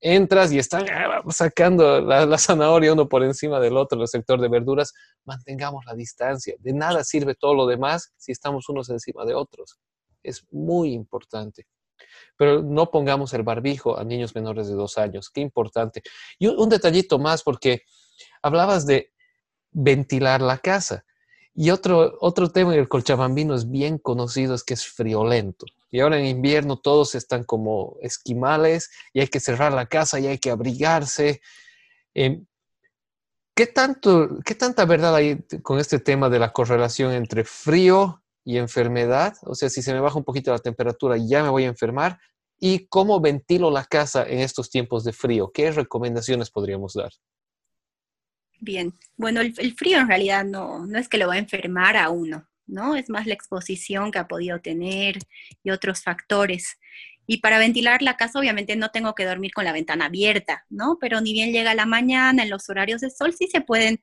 [0.00, 4.40] entras y están ah, sacando la, la zanahoria uno por encima del otro, el sector
[4.40, 4.92] de verduras,
[5.24, 6.54] mantengamos la distancia.
[6.58, 9.78] De nada sirve todo lo demás si estamos unos encima de otros.
[10.22, 11.66] Es muy importante.
[12.36, 15.30] Pero no pongamos el barbijo a niños menores de dos años.
[15.30, 16.02] Qué importante.
[16.38, 17.82] Y un, detallito más, porque
[18.42, 19.12] hablabas de
[19.70, 21.04] ventilar la casa.
[21.54, 25.64] Y otro, otro tema en el colchabambino es bien conocido, es que es friolento.
[25.90, 30.26] Y ahora en invierno todos están como esquimales y hay que cerrar la casa y
[30.26, 31.40] hay que abrigarse.
[32.12, 32.46] Em,
[33.54, 38.58] ¿qué, tanto, ¿Qué tanta verdad hay con este tema de la correlación entre frío y
[38.58, 41.66] enfermedad, o sea, si se me baja un poquito la temperatura, ya me voy a
[41.66, 42.20] enfermar.
[42.60, 45.50] ¿Y cómo ventilo la casa en estos tiempos de frío?
[45.52, 47.10] ¿Qué recomendaciones podríamos dar?
[48.60, 52.08] Bien, bueno, el, frío en realidad no, no es que lo va a enfermar a
[52.08, 52.94] uno, ¿no?
[52.94, 55.18] Es más la exposición que ha podido tener
[55.64, 56.78] y otros factores.
[57.26, 60.98] Y para ventilar la casa, obviamente no tengo que dormir con la ventana abierta, ¿no?
[61.00, 64.00] Pero ni bien llega la mañana, en los horarios de sol, sí se pueden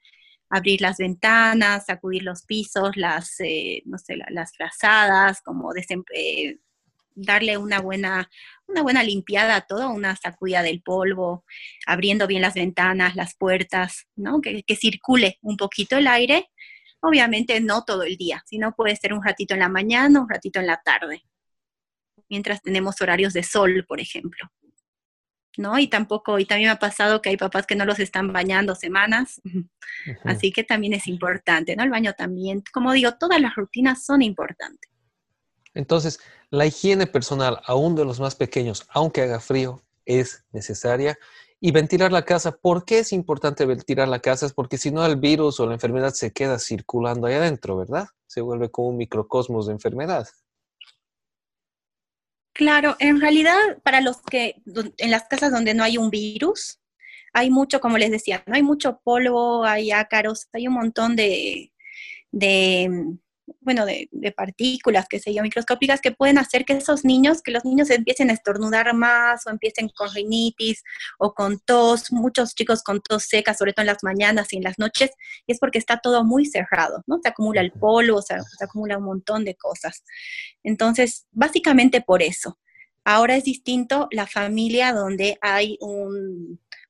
[0.53, 6.59] abrir las ventanas, sacudir los pisos, las, eh, no sé, las frazadas, como eh,
[7.15, 8.29] darle una buena,
[8.67, 11.43] una buena limpiada a todo, una sacudida del polvo,
[11.87, 14.41] abriendo bien las ventanas, las puertas, ¿no?
[14.41, 16.51] Que, que circule un poquito el aire.
[17.01, 20.59] Obviamente no todo el día, sino puede ser un ratito en la mañana, un ratito
[20.59, 21.23] en la tarde,
[22.29, 24.51] mientras tenemos horarios de sol, por ejemplo.
[25.57, 25.77] ¿No?
[25.79, 28.75] Y tampoco, y también me ha pasado que hay papás que no los están bañando
[28.75, 29.41] semanas,
[30.23, 31.83] así que también es importante, ¿no?
[31.83, 34.91] El baño también, como digo, todas las rutinas son importantes.
[35.73, 41.17] Entonces, la higiene personal, aún de los más pequeños, aunque haga frío, es necesaria.
[41.59, 44.45] Y ventilar la casa, ¿por qué es importante ventilar la casa?
[44.45, 48.07] Es porque si no el virus o la enfermedad se queda circulando ahí adentro, ¿verdad?
[48.27, 50.27] Se vuelve como un microcosmos de enfermedad.
[52.53, 54.61] Claro, en realidad para los que
[54.97, 56.79] en las casas donde no hay un virus,
[57.33, 61.73] hay mucho, como les decía, no hay mucho polvo, hay ácaros, hay un montón de,
[62.31, 63.17] de
[63.61, 67.65] bueno, de, partículas, que se yo, microscópicas, que pueden hacer que esos niños, que los
[67.65, 70.83] niños empiecen a estornudar más o empiecen con rinitis
[71.19, 74.63] o con tos, muchos chicos con tos seca, sobre todo en las mañanas y en
[74.63, 75.11] las noches,
[75.47, 77.19] y es porque está todo muy cerrado, ¿no?
[77.21, 80.03] Se acumula el polvo, se, se acumula un montón de cosas.
[80.63, 82.59] Entonces, básicamente por eso.
[83.05, 85.77] Ahora es distinto la familia donde hay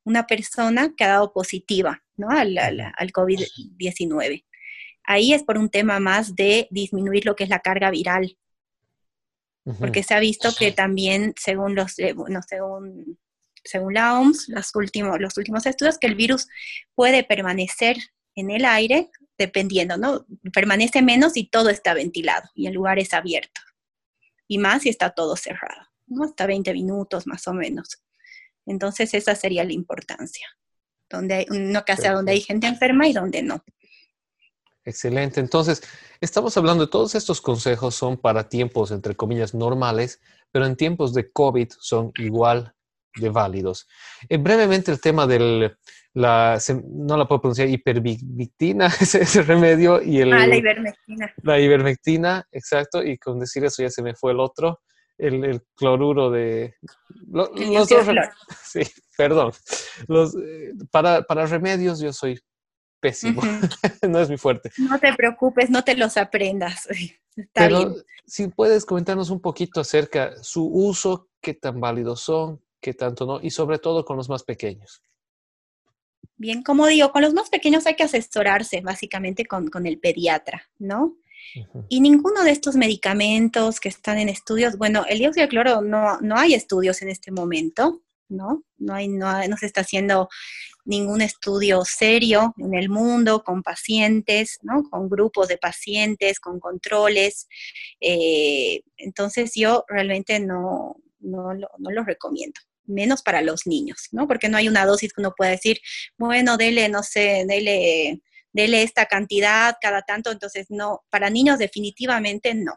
[0.04, 2.30] una persona que ha dado positiva ¿no?
[2.30, 4.44] al, al COVID-19
[5.04, 8.38] ahí es por un tema más de disminuir lo que es la carga viral.
[9.80, 12.14] Porque se ha visto que también, según los, eh,
[12.50, 13.18] según,
[13.64, 16.50] según la OMS, los últimos, los últimos estudios, que el virus
[16.96, 17.96] puede permanecer
[18.36, 20.26] en el aire dependiendo, ¿no?
[20.54, 23.62] Permanece menos y todo está ventilado y el lugar es abierto.
[24.48, 26.26] Y más si está todo cerrado, ¿no?
[26.26, 28.04] Hasta 20 minutos más o menos.
[28.66, 30.48] Entonces esa sería la importancia.
[31.10, 33.64] Donde hay una casa donde hay gente enferma y donde no.
[34.86, 35.40] Excelente.
[35.40, 35.82] Entonces,
[36.20, 40.20] estamos hablando de todos estos consejos son para tiempos, entre comillas, normales,
[40.52, 42.74] pero en tiempos de COVID son igual
[43.16, 43.88] de válidos.
[44.28, 45.78] Eh, brevemente el tema del,
[46.14, 46.60] la,
[46.92, 50.34] no la puedo pronunciar, hipervictina, ese, ese remedio, y el...
[50.34, 51.34] Ah, la ivermectina.
[51.44, 54.82] La ivermectina, exacto, y con decir eso ya se me fue el otro,
[55.18, 56.76] el, cloruro de...
[57.32, 57.50] los
[58.64, 58.82] sí,
[59.16, 59.54] perdón.
[60.08, 62.40] Los, eh, para, para remedios yo soy
[63.04, 63.42] pésimo.
[64.10, 64.72] no es muy fuerte.
[64.78, 66.88] No te preocupes, no te los aprendas.
[67.36, 72.94] Está Pero si puedes comentarnos un poquito acerca su uso, qué tan válidos son, qué
[72.94, 75.02] tanto no, y sobre todo con los más pequeños.
[76.38, 81.18] Bien, como digo, con los más pequeños hay que asesorarse básicamente con, el pediatra, ¿no?
[81.90, 86.20] Y ninguno de estos medicamentos que están en estudios, bueno, el dióxido de cloro no,
[86.22, 88.64] no hay estudios en este momento, ¿no?
[88.78, 90.30] No, hay, no, no se está haciendo
[90.86, 94.84] ningún estudio serio en el mundo con pacientes, ¿no?
[94.90, 97.48] con grupos de pacientes, con controles.
[98.02, 104.28] Eh, entonces yo realmente no, no, lo, no lo recomiendo menos para los niños, ¿no?
[104.28, 105.80] Porque no hay una dosis que uno pueda decir,
[106.18, 112.54] bueno, dele, no sé, dele, dele esta cantidad cada tanto, entonces no, para niños definitivamente
[112.54, 112.74] no,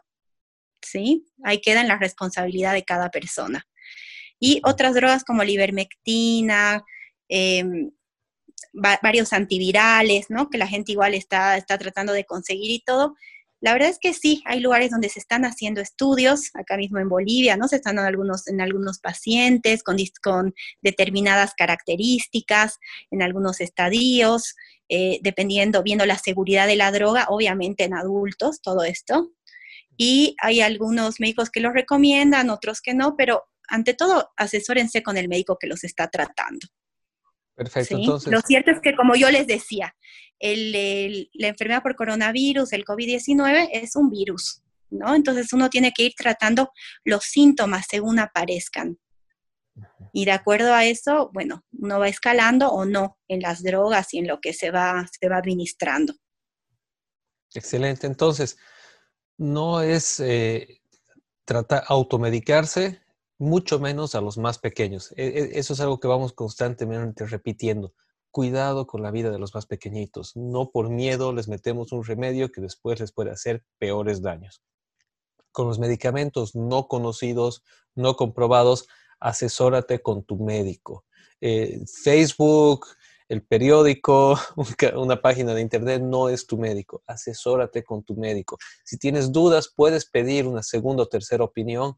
[0.81, 1.25] ¿sí?
[1.43, 3.67] Ahí queda en la responsabilidad de cada persona.
[4.39, 6.83] Y otras drogas como la ivermectina,
[8.73, 10.49] varios antivirales, ¿no?
[10.49, 13.15] Que la gente igual está, está tratando de conseguir y todo.
[13.59, 17.09] La verdad es que sí, hay lugares donde se están haciendo estudios, acá mismo en
[17.09, 17.67] Bolivia, ¿no?
[17.67, 22.77] Se están dando algunos, en algunos pacientes con, con determinadas características,
[23.09, 24.55] en algunos estadios,
[24.89, 29.31] eh, dependiendo, viendo la seguridad de la droga, obviamente en adultos, todo esto.
[29.97, 35.17] Y hay algunos médicos que lo recomiendan, otros que no, pero ante todo, asesórense con
[35.17, 36.67] el médico que los está tratando.
[37.57, 38.31] Perfecto, entonces.
[38.31, 39.95] Lo cierto es que, como yo les decía,
[40.39, 45.15] la enfermedad por coronavirus, el COVID-19, es un virus, ¿no?
[45.15, 46.71] Entonces uno tiene que ir tratando
[47.03, 48.99] los síntomas según aparezcan.
[50.13, 54.19] Y de acuerdo a eso, bueno, uno va escalando o no en las drogas y
[54.19, 56.13] en lo que se va, se va administrando.
[57.55, 58.05] Excelente.
[58.05, 58.57] Entonces,
[59.37, 60.81] no es eh,
[61.43, 63.01] tratar automedicarse,
[63.37, 65.11] mucho menos a los más pequeños.
[65.15, 67.93] E, e, eso es algo que vamos constantemente repitiendo.
[68.31, 70.35] Cuidado con la vida de los más pequeñitos.
[70.35, 74.61] No por miedo les metemos un remedio que después les puede hacer peores daños.
[75.51, 77.63] Con los medicamentos no conocidos,
[77.95, 78.87] no comprobados,
[79.19, 81.05] asesórate con tu médico.
[81.41, 82.87] Eh, Facebook,
[83.29, 84.39] el periódico,
[84.95, 87.03] una página de internet no es tu médico.
[87.07, 88.57] Asesórate con tu médico.
[88.83, 91.97] Si tienes dudas, puedes pedir una segunda o tercera opinión,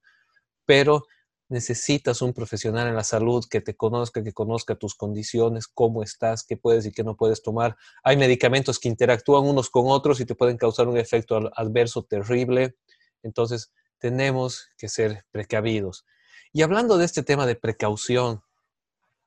[0.66, 1.06] pero
[1.50, 6.44] necesitas un profesional en la salud que te conozca, que conozca tus condiciones, cómo estás,
[6.44, 7.76] qué puedes y qué no puedes tomar.
[8.04, 12.76] Hay medicamentos que interactúan unos con otros y te pueden causar un efecto adverso terrible.
[13.24, 16.06] Entonces, tenemos que ser precavidos.
[16.54, 18.42] Y hablando de este tema de precaución,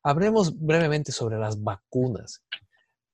[0.03, 2.43] hablemos brevemente sobre las vacunas.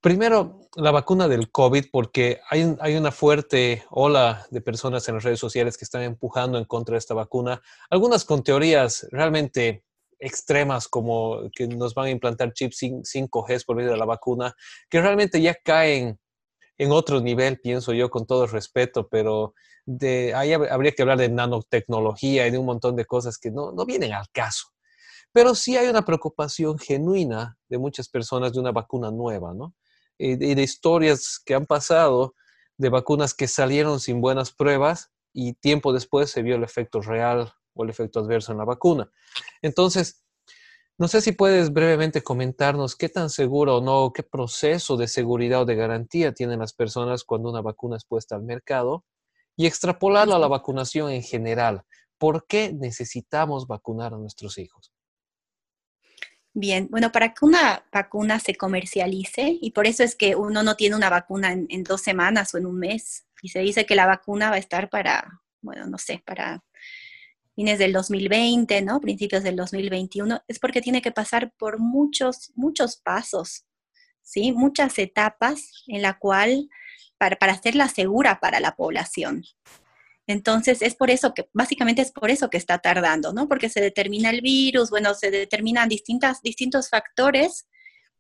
[0.01, 5.41] Primero, la vacuna del COVID, porque hay, una fuerte ola de personas en las redes
[5.41, 9.83] sociales que están empujando en contra de esta vacuna, algunas con teorías realmente
[10.21, 14.55] extremas como que nos van a implantar chips 5G por medio de la vacuna,
[14.89, 16.21] que realmente ya caen
[16.77, 21.29] en otro nivel, pienso yo, con todo respeto, pero de ahí habría que hablar de
[21.29, 24.69] nanotecnología y de un montón de cosas que no, no vienen al caso.
[25.33, 29.75] Pero sí hay una preocupación genuina de muchas personas de una vacuna nueva, ¿no?
[30.19, 32.35] Y de historias que han pasado
[32.77, 37.53] de vacunas que salieron sin buenas pruebas y tiempo después se vio el efecto real
[37.75, 39.11] o el efecto adverso en la vacuna.
[39.63, 40.25] Entonces,
[40.97, 45.63] no sé si puedes brevemente comentarnos qué tan seguro o no, qué proceso de seguridad
[45.63, 49.05] o de garantía tienen las personas cuando una vacuna es puesta al mercado
[49.57, 51.85] y extrapolarlo a la vacunación en general.
[52.19, 54.93] ¿Por qué necesitamos vacunar a nuestros hijos?
[56.61, 60.75] Bien, bueno, para que una vacuna se comercialice, y por eso es que uno no
[60.75, 64.07] tiene una vacuna en, dos semanas o en un mes, y se dice que la
[64.07, 66.64] vacuna va a estar para, bueno, no sé, para
[67.55, 69.01] fines del 2020, ¿no?
[69.01, 73.64] Principios del 2021, es porque tiene que pasar por muchos, muchos pasos,
[74.23, 74.51] ¿sí?
[74.51, 76.68] Muchas etapas en la cual,
[77.18, 79.44] para, para hacerla segura para la población.
[80.29, 83.49] Entonces, es por eso que, básicamente es por eso que está tardando, ¿no?
[83.49, 87.67] Porque se determina el virus, bueno, se determinan distintas, distintos factores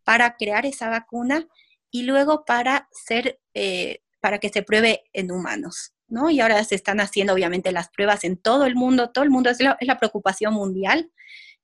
[0.04, 1.46] para crear esa vacuna
[1.90, 6.30] y luego para ser, eh, para que se pruebe en humanos, ¿no?
[6.30, 9.50] Y ahora se están haciendo, obviamente, las pruebas en todo el mundo, todo el mundo,
[9.50, 11.12] es la, es la preocupación mundial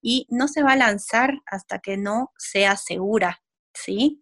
[0.03, 4.21] y no se va a lanzar hasta que no sea segura, ¿sí?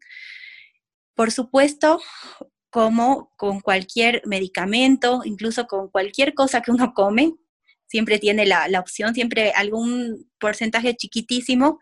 [1.16, 2.00] Por supuesto,
[2.72, 7.34] como con cualquier medicamento, incluso con cualquier cosa que uno come,
[7.86, 11.78] siempre tiene la, opción, siempre algún porcentaje chiquitísimo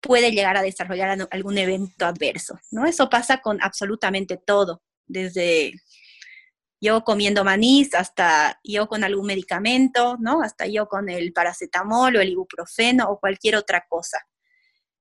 [0.00, 2.86] puede llegar a desarrollar algún evento adverso, ¿no?
[2.86, 5.74] Eso pasa con absolutamente todo, desde
[6.80, 10.40] yo comiendo manís hasta yo con algún medicamento, ¿no?
[10.40, 14.26] Hasta yo con el paracetamol o el ibuprofeno o cualquier otra cosa.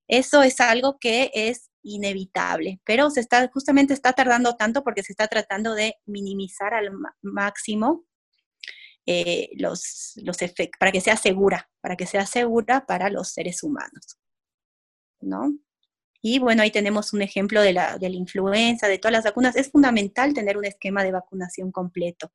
[0.09, 5.13] Eso es algo que es inevitable, pero se está, justamente está tardando tanto porque se
[5.13, 6.89] está tratando de minimizar al
[7.21, 8.05] máximo
[9.05, 13.61] eh, los, los efectos, para que sea segura, para que sea segura para los seres
[13.61, 14.17] humanos.
[15.19, 15.53] ¿No?
[16.21, 19.57] Y bueno, ahí tenemos un ejemplo de la, de la influenza, de todas las vacunas.
[19.57, 22.31] Es fundamental tener un esquema de vacunación completo,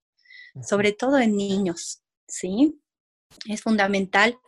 [0.62, 2.78] sobre todo en niños, ¿sí?
[3.46, 4.38] Es fundamental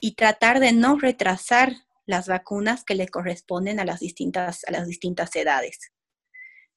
[0.00, 1.72] y tratar de no retrasar
[2.06, 5.78] las vacunas que le corresponden a las distintas, a las distintas edades.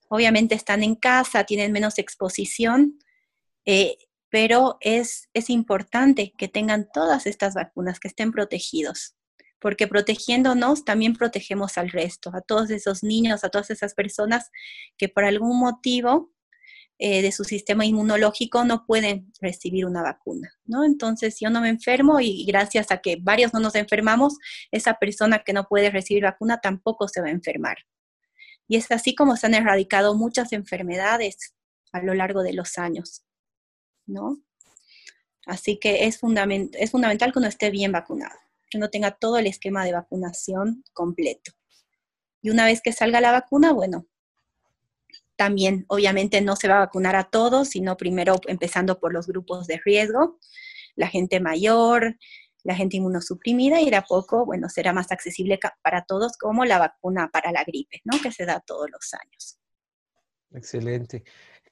[0.08, 3.00] Obviamente están en casa, tienen menos exposición,
[3.66, 3.98] eh,
[4.30, 9.16] pero es, es importante que tengan todas estas vacunas, que estén protegidos,
[9.60, 14.52] porque protegiéndonos también protegemos al resto, a todos esos niños, a todas esas personas
[14.98, 16.35] que por algún motivo
[16.98, 20.86] eh, de su sistema inmunológico no pueden recibir una vacuna, ¿no?
[20.86, 24.38] Entonces, yo no me enfermo y gracias a que varios no nos enfermamos,
[24.72, 27.78] esa persona que no puede recibir vacuna tampoco se va a enfermar.
[28.70, 31.54] Y es así como se han erradicado muchas enfermedades
[31.92, 33.26] a lo largo de los años,
[34.06, 34.42] ¿no?
[35.46, 38.38] Así que es, es fundamental que uno esté bien vacunado,
[38.70, 41.52] que uno tenga todo el esquema de vacunación completo.
[42.42, 44.08] Y una vez que salga la vacuna, bueno,
[45.36, 49.68] también obviamente no se va a vacunar a todos, sino primero empezando por los grupos
[49.68, 50.40] de riesgo,
[50.96, 52.18] la gente mayor,
[52.64, 56.80] la gente inmunosuprimida y de a poco, bueno, será más accesible para todos como la
[56.80, 58.20] vacuna para la gripe, ¿no?
[58.22, 59.60] Que se da todos los años.
[60.52, 61.24] Excelente.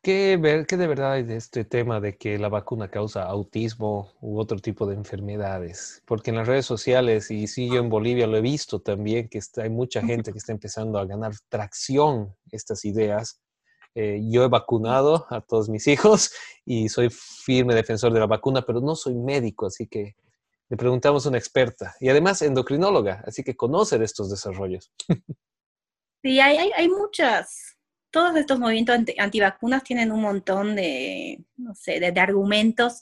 [0.04, 4.12] ¿Qué, ver, ¿Qué de verdad hay de este tema de que la vacuna causa autismo
[4.20, 6.04] u otro tipo de enfermedades?
[6.06, 9.40] Porque en las redes sociales, y sí, yo en Bolivia lo he visto también, que
[9.56, 13.40] hay mucha gente que está empezando a ganar tracción estas ideas.
[13.96, 16.32] Eh, yo he vacunado a todos mis hijos
[16.66, 20.16] y soy firme defensor de la vacuna, pero no soy médico, así que
[20.70, 24.92] le preguntamos a una experta y además endocrinóloga, así que conoce estos desarrollos.
[26.24, 27.78] Sí, hay, hay, hay muchas,
[28.10, 33.02] todos estos movimientos antivacunas tienen un montón de, no sé, de, argumentos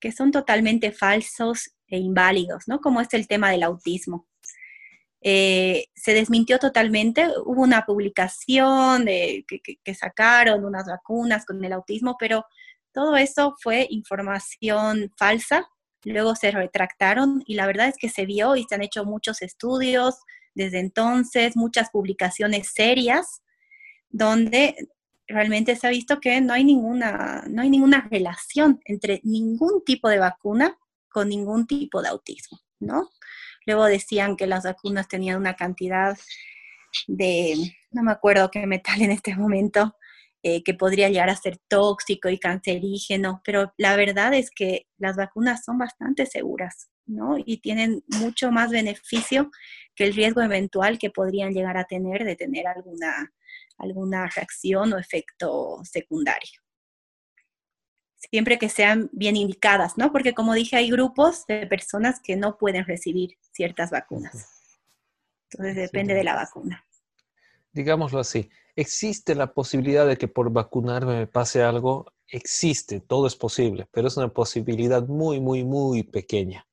[0.00, 2.80] que son totalmente falsos e inválidos, ¿no?
[2.80, 4.26] Como es el tema del autismo.
[5.26, 12.16] Eh, se desmintió totalmente, hubo una publicación de, que, sacaron unas vacunas con el autismo,
[12.20, 12.44] pero
[12.92, 15.66] todo eso fue información falsa,
[16.04, 19.40] luego se retractaron y la verdad es que se vio y se han hecho muchos
[19.40, 20.16] estudios
[20.54, 23.42] desde entonces, muchas publicaciones serias
[24.10, 24.76] donde
[25.26, 30.10] realmente se ha visto que no hay ninguna, no hay ninguna relación entre ningún tipo
[30.10, 30.76] de vacuna
[31.08, 33.08] con ningún tipo de autismo, ¿no?
[33.66, 36.16] Luego decían que las vacunas tenían una cantidad
[37.06, 37.54] de,
[37.90, 39.96] no me acuerdo qué metal en este momento,
[40.42, 45.16] eh, que podría llegar a ser tóxico y cancerígeno, pero la verdad es que las
[45.16, 47.36] vacunas son bastante seguras, ¿no?
[47.38, 49.50] Y tienen mucho más beneficio
[49.94, 53.32] que el riesgo eventual que podrían llegar a tener de tener alguna
[53.78, 56.63] alguna reacción o efecto secundario.
[58.30, 60.12] Siempre que sean bien indicadas, ¿no?
[60.12, 64.48] Porque como dije, hay grupos de personas que no pueden recibir ciertas vacunas.
[65.50, 66.84] Entonces depende de la vacuna.
[67.72, 72.12] Digámoslo así, ¿existe la posibilidad de que por vacunarme me pase algo?
[72.28, 76.66] Existe, todo es posible, pero es una posibilidad muy, muy, muy pequeña.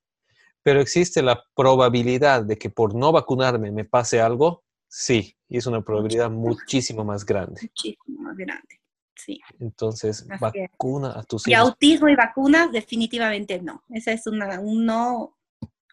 [0.62, 4.62] Pero existe la probabilidad de que por no vacunarme me pase algo,
[4.94, 7.62] Sí, y es una probabilidad muchísimo más grande.
[7.62, 8.81] Muchísimo más grande,
[9.24, 9.40] sí.
[9.60, 11.48] Entonces, vacuna a tus hijos.
[11.48, 13.82] Y autismo y vacunas, definitivamente no.
[13.90, 15.36] Esa es una, un no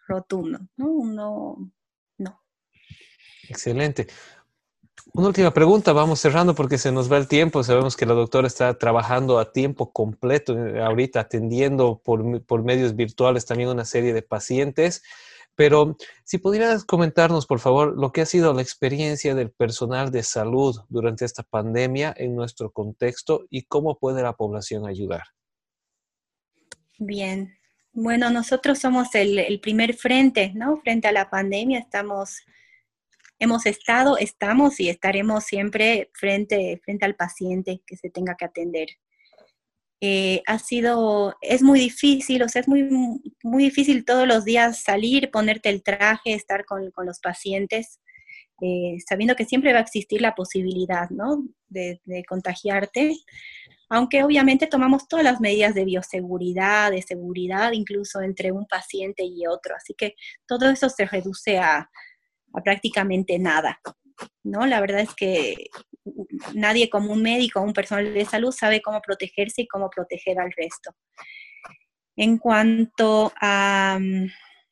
[0.06, 0.86] rotundo, ¿no?
[0.86, 1.72] Un no,
[2.18, 2.40] no.
[3.48, 4.08] Excelente.
[5.12, 7.64] Una última pregunta, vamos cerrando porque se nos va el tiempo.
[7.64, 12.94] Sabemos que la doctora está trabajando a tiempo completo eh, ahorita, atendiendo por, por medios
[12.94, 15.02] virtuales también una serie de pacientes.
[15.60, 20.22] Pero si pudieras comentarnos, por favor, lo que ha sido la experiencia del personal de
[20.22, 25.20] salud durante esta pandemia en nuestro contexto y cómo puede la población ayudar.
[26.98, 27.58] Bien,
[27.92, 30.78] bueno, nosotros somos el, primer frente, ¿no?
[30.78, 32.38] Frente a la pandemia estamos,
[33.38, 38.88] hemos estado, estamos y estaremos siempre frente, frente al paciente que se tenga que atender.
[40.02, 42.88] Eh, ha sido, es muy difícil, o sea, es muy,
[43.42, 48.00] muy difícil todos los días salir, ponerte el traje, estar con, los pacientes,
[48.62, 51.44] eh, sabiendo que siempre va a existir la posibilidad, ¿no?
[51.68, 53.14] De, de, contagiarte,
[53.90, 59.46] aunque obviamente tomamos todas las medidas de bioseguridad, de seguridad, incluso entre un paciente y
[59.46, 60.14] otro, así que
[60.46, 61.90] todo eso se reduce a,
[62.54, 63.80] a prácticamente nada,
[64.44, 64.66] ¿no?
[64.66, 65.56] La verdad es que
[66.54, 70.38] nadie como un médico o un personal de salud sabe cómo protegerse y cómo proteger
[70.38, 70.94] al resto.
[72.16, 74.26] En cuanto a, mm,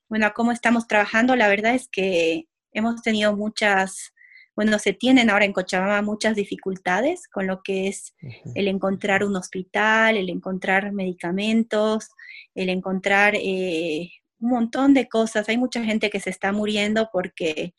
[0.09, 4.12] bueno, a cómo estamos trabajando, la verdad es que hemos tenido muchas,
[4.55, 8.14] bueno, se tienen ahora en Cochabamba muchas dificultades con lo que es
[8.55, 12.11] el encontrar un hospital, el encontrar medicamentos,
[12.55, 14.11] el encontrar eh,
[14.41, 15.49] un montón de cosas.
[15.49, 17.74] Hay mucha gente que se está muriendo porque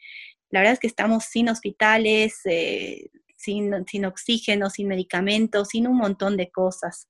[0.49, 3.09] la verdad es que estamos sin hospitales, eh,
[3.39, 7.09] sin, oxígeno, sin medicamentos, sin un montón de cosas.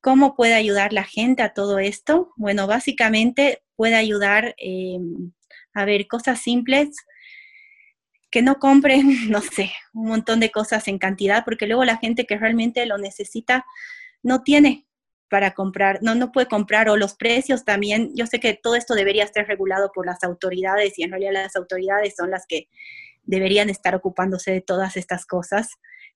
[0.00, 2.32] ¿Cómo puede ayudar la gente a todo esto?
[2.36, 5.32] Bueno, básicamente puede ayudar em,
[5.74, 6.96] a ver cosas simples,
[8.30, 12.24] que no compren, no sé, un montón de cosas en cantidad, porque luego la gente
[12.24, 13.66] que realmente lo necesita
[14.22, 14.86] no tiene
[15.28, 18.94] para comprar, no, no puede comprar, o los precios también, yo sé que todo esto
[18.94, 22.68] debería ser regulado por las autoridades y en realidad las autoridades son las que
[23.28, 25.68] deberían estar ocupándose de todas estas cosas.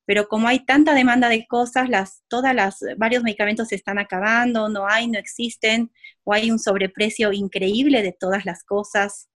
[0.04, 4.68] Pero como hay tanta demanda de cosas, las, todas las, varios medicamentos se están acabando,
[4.68, 5.92] no hay, no existen,
[6.24, 9.28] o hay un sobreprecio increíble de todas las cosas.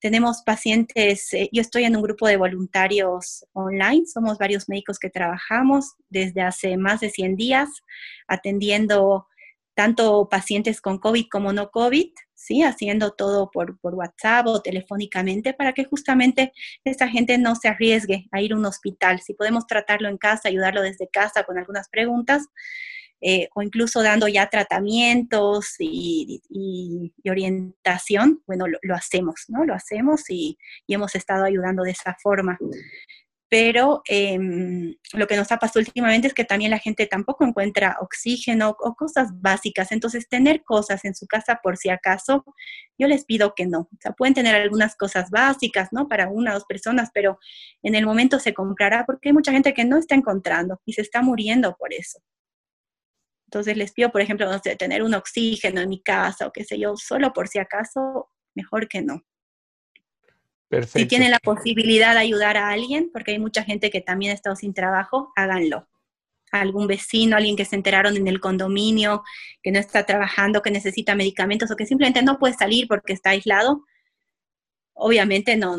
[0.00, 5.08] Tenemos pacientes, eh, yo estoy en un grupo de voluntarios online, somos varios médicos que
[5.08, 7.68] trabajamos desde hace más de 100 días
[8.26, 9.28] atendiendo
[9.82, 12.62] tanto pacientes con COVID como no COVID, ¿sí?
[12.62, 16.52] Haciendo todo por, por, WhatsApp o telefónicamente para que justamente
[16.84, 19.18] esa gente no se arriesgue a ir a un hospital.
[19.18, 22.46] Si podemos tratarlo en casa, ayudarlo desde casa con algunas preguntas,
[23.20, 26.40] eh, o incluso dando ya tratamientos y,
[27.28, 29.64] orientación, bueno, lo, hacemos, ¿no?
[29.64, 30.56] Lo hacemos y,
[30.86, 32.56] hemos estado ayudando de esa forma.
[33.52, 37.98] Pero em, lo que nos ha pasado últimamente es que también la gente tampoco encuentra
[38.00, 39.92] oxígeno o cosas básicas.
[39.92, 42.46] Entonces, tener cosas en su casa por si acaso,
[42.98, 43.80] yo les pido que no.
[43.80, 46.08] O sea, pueden tener algunas cosas básicas, ¿no?
[46.08, 47.38] Para una o dos personas, pero
[47.82, 51.02] en el momento se comprará porque hay mucha gente que no está encontrando y se
[51.02, 52.20] está muriendo por eso.
[53.48, 56.64] Entonces les pido, por ejemplo, no sé, tener un oxígeno en mi casa o qué
[56.64, 59.22] sé yo, solo por si acaso, mejor que no.
[60.72, 61.00] Perfecto.
[61.00, 64.34] Si tienen la posibilidad de ayudar a alguien, porque hay mucha gente que también ha
[64.34, 65.86] estado sin trabajo, háganlo.
[66.50, 69.22] algún vecino, alguien que se enteraron en el condominio,
[69.62, 73.30] que no está trabajando, que necesita medicamentos o que simplemente no puede salir porque está
[73.30, 73.84] aislado,
[74.94, 75.76] obviamente no,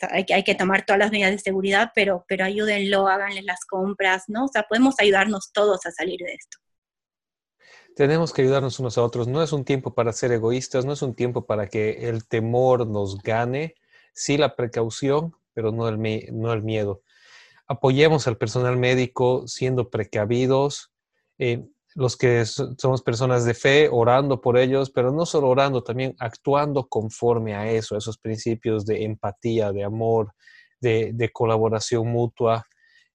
[0.00, 3.66] hay que, hay que tomar todas las medidas de seguridad, pero, pero ayúdenlo, háganle las
[3.66, 4.46] compras, ¿no?
[4.46, 6.56] O sea, podemos ayudarnos todos a salir de esto.
[7.94, 9.28] Tenemos que ayudarnos unos a otros.
[9.28, 12.86] No es un tiempo para ser egoístas, no es un tiempo para que el temor
[12.86, 13.74] nos gane.
[14.12, 15.98] Sí la precaución, pero no el,
[16.32, 17.02] no el miedo.
[17.66, 20.92] Apoyemos al personal médico siendo precavidos.
[21.38, 26.14] Eh, los que somos personas de fe, orando por ellos, pero no solo orando, también
[26.18, 30.32] actuando conforme a eso, a esos principios de empatía, de amor,
[30.80, 32.66] de, colaboración mutua.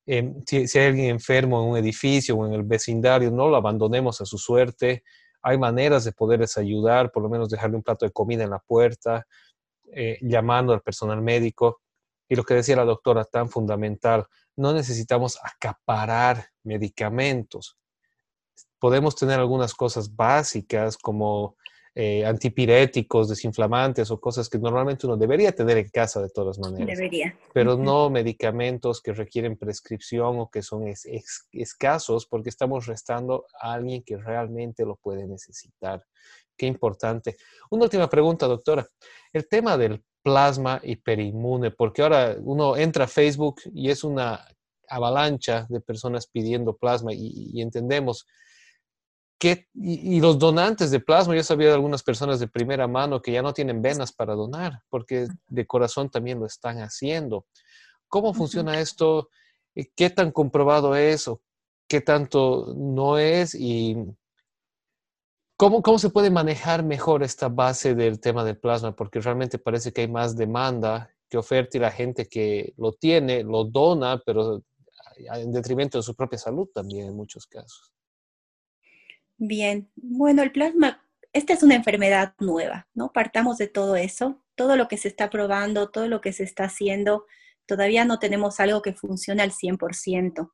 [0.06, 4.22] Em, si, hay alguien enfermo en un edificio o en el vecindario, no lo abandonemos
[4.22, 5.04] a su suerte.
[5.42, 8.60] Hay maneras de poderles ayudar, por lo menos dejarle un plato de comida en la
[8.60, 9.26] puerta,
[9.92, 11.82] eh, llamando al personal médico.
[12.30, 14.26] Y lo que decía la doctora, tan fundamental,
[14.56, 17.78] no necesitamos acaparar medicamentos.
[18.80, 21.56] Podemos tener algunas cosas básicas como
[22.00, 26.96] eh, antipiréticos, desinflamantes o cosas que normalmente uno debería tener en casa de todas maneras.
[26.96, 27.36] Debería.
[27.56, 30.84] Pero no medicamentos que requieren prescripción o que son
[31.52, 36.06] escasos porque estamos restando a alguien que realmente lo puede necesitar.
[36.58, 37.38] Qué importante.
[37.70, 38.88] Una última pregunta, doctora.
[39.32, 44.46] El tema del plasma hiperinmune, porque ahora uno entra a Facebook y es una
[44.90, 48.26] avalancha de personas pidiendo plasma y entendemos
[49.74, 53.42] y, los donantes de plasma, yo sabía de algunas personas de primera mano que ya
[53.42, 57.46] no tienen venas para donar, porque de corazón también lo están haciendo.
[58.08, 59.30] ¿Cómo funciona esto?
[59.96, 61.42] ¿Qué tan comprobado es o
[61.88, 63.54] qué tanto no es?
[63.54, 63.96] ¿Y
[65.58, 68.96] cómo, cómo se puede manejar mejor esta base del tema del plasma?
[68.96, 73.44] Porque realmente parece que hay más demanda que oferta y la gente que lo tiene
[73.44, 74.64] lo dona, pero
[75.18, 77.92] en detrimento de su propia salud también en muchos casos.
[79.38, 81.04] Bien, bueno, el plasma,
[81.34, 83.12] esta es una enfermedad nueva, ¿no?
[83.12, 86.66] Partamos de todo eso, todo lo que se está probando, todo lo que se está
[86.66, 87.26] haciendo,
[87.66, 90.52] todavía no tenemos algo que funcione al 100%.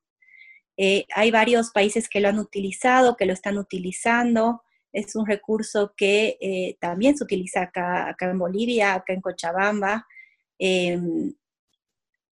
[0.76, 4.62] Eh, hay varios países que lo han utilizado, que lo están utilizando.
[4.94, 10.06] Es un recurso que eh, también se utiliza acá, en Bolivia, acá en Cochabamba.
[10.58, 11.34] Em,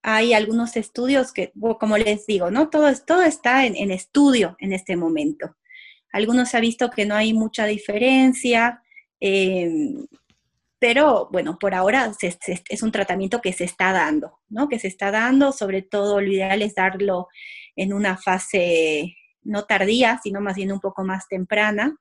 [0.02, 2.70] hay algunos estudios que, como les digo, ¿no?
[2.70, 5.56] Todo, todo está en estudio en este momento.
[6.12, 8.82] Algunos se ha visto que no hay mucha diferencia,
[9.18, 9.70] eh,
[10.78, 14.68] pero bueno, por ahora es un tratamiento que se está dando, ¿no?
[14.68, 17.28] Que se está dando, sobre todo lo ideal es darlo
[17.76, 21.96] en una fase no tardía, sino más bien un poco más temprana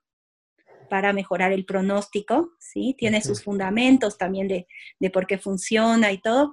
[0.92, 2.94] para mejorar el pronóstico, ¿sí?
[2.98, 6.52] Tiene sus fundamentos también de, por qué funciona y todo,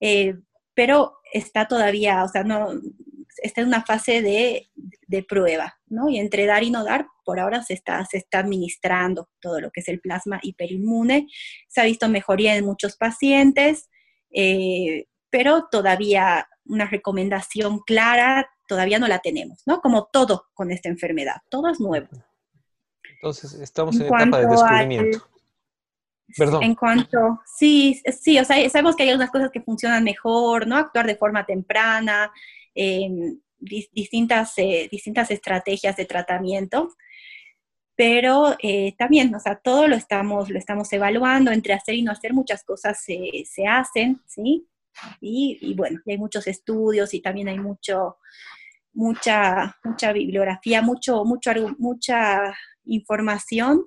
[0.00, 0.34] eh,
[0.72, 2.70] pero está todavía, o sea, no,
[3.36, 4.70] está en una fase de,
[5.28, 6.08] prueba, ¿no?
[6.08, 9.70] Y entre dar y no dar, por ahora se está, se está administrando todo lo
[9.70, 11.26] que es el plasma hiperinmune.
[11.68, 13.90] Se ha visto mejoría en muchos pacientes,
[14.30, 19.82] eh, pero todavía una recomendación clara todavía no la tenemos, ¿no?
[19.82, 22.08] Como todo con esta enfermedad, todo es nuevo.
[23.26, 25.28] Entonces, estamos en, etapa de descubrimiento.
[26.36, 26.62] Perdón.
[26.64, 30.76] En cuanto, sí, sí, o sea, sabemos que hay algunas cosas que funcionan mejor, ¿no?
[30.76, 32.32] Actuar de forma temprana,
[33.58, 36.94] distintas, eh, distintas estrategias de tratamiento,
[37.94, 42.12] pero eh, también, o sea, todo lo estamos, lo estamos evaluando, entre hacer y no
[42.12, 44.68] hacer muchas cosas se, se hacen, ¿sí?
[45.20, 48.18] Y, bueno, hay muchos estudios y también hay mucho,
[48.92, 52.54] mucha, mucha bibliografía, mucho, mucho, mucha
[52.86, 53.86] información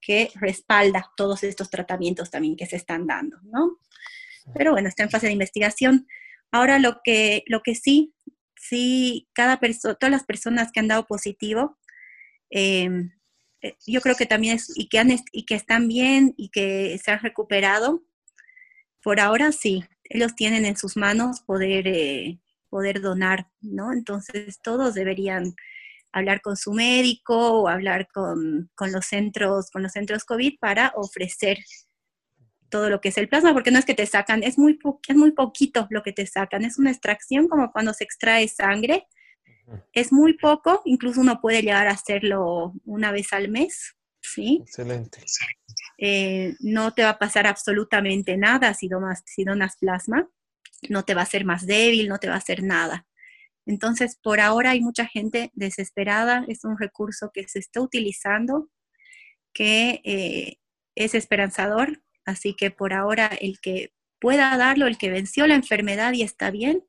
[0.00, 3.78] que respalda todos estos tratamientos también que se están dando, ¿no?
[4.52, 6.06] Pero bueno, está en fase de investigación.
[6.50, 8.14] Ahora lo que, lo que sí,
[8.56, 11.78] sí, cada persona, todas las personas que han dado positivo,
[12.50, 13.12] em,
[13.62, 16.98] eh, yo creo que también es, y que, han, y que están bien y que
[17.02, 18.04] se han recuperado,
[19.02, 23.92] por ahora sí, ellos tienen en sus manos poder, eh, poder donar, ¿no?
[23.92, 25.54] Entonces todos deberían
[26.14, 30.92] hablar con su médico o hablar con, con, los centros, con los centros COVID para
[30.94, 31.58] ofrecer
[32.70, 35.16] todo lo que es el plasma, porque no es que te sacan, es muy, es
[35.16, 39.06] muy poquito lo que te sacan, es una extracción como cuando se extrae sangre,
[39.92, 44.58] es muy poco, incluso uno puede llegar a hacerlo una vez al mes, ¿sí?
[44.62, 45.20] Excelente.
[45.98, 50.28] Eh, no te va a pasar absolutamente nada si donas, si donas plasma,
[50.88, 53.06] no te va a hacer más débil, no te va a hacer nada.
[53.66, 58.68] Entonces, por ahora hay mucha gente desesperada, es un recurso que se está utilizando,
[59.52, 60.56] que eh,
[60.94, 66.12] es esperanzador, así que por ahora el que pueda darlo, el que venció la enfermedad
[66.12, 66.84] y está bien,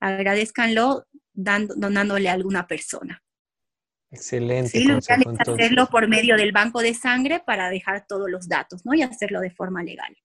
[0.00, 3.22] agradezcanlo dando, donándole a alguna persona.
[4.10, 4.70] Excelente.
[4.70, 8.48] Sí, lo ideal es hacerlo por medio del banco de sangre para dejar todos los
[8.48, 8.94] datos, ¿no?
[8.94, 10.16] Y hacerlo de forma legal.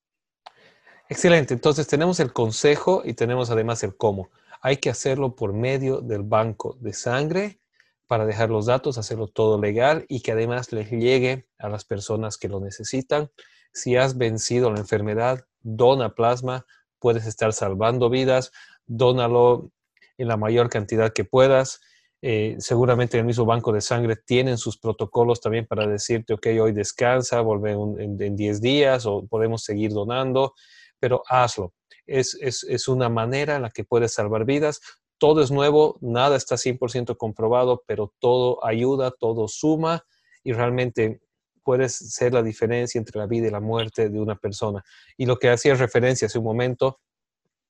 [1.09, 1.53] Excelente.
[1.53, 4.29] Entonces tenemos el consejo y tenemos además el cómo.
[4.65, 7.59] Hay que hacerlo por medio del banco de sangre
[8.07, 12.37] para dejar los datos, hacerlo todo legal y que además les llegue a las personas
[12.37, 13.29] que lo necesitan.
[13.73, 16.65] Si has vencido la enfermedad, dona plasma,
[16.99, 18.53] puedes estar salvando vidas,
[18.85, 19.69] dónalo
[20.17, 21.81] en la mayor cantidad que puedas.
[22.21, 26.71] Eh, seguramente el mismo banco de sangre tienen sus protocolos también para decirte, ok, hoy
[26.71, 30.53] descansa, vuelve en 10 días o podemos seguir donando,
[30.99, 31.73] pero hazlo
[32.07, 34.81] es, una manera en la que puedes salvar vidas.
[35.17, 40.05] Todo es nuevo, nada está 100% comprobado, pero todo ayuda, todo suma
[40.43, 41.21] y realmente
[41.63, 44.83] puedes ser la diferencia entre la vida y la muerte de una persona.
[45.17, 46.99] Y lo que hacía referencia hace un momento,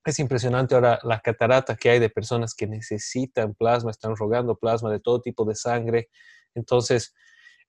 [0.06, 4.92] es impresionante ahora la catarata que hay de personas que necesitan plasma, están rogando plasma
[4.92, 6.10] de todo tipo de sangre.
[6.56, 7.14] Entonces,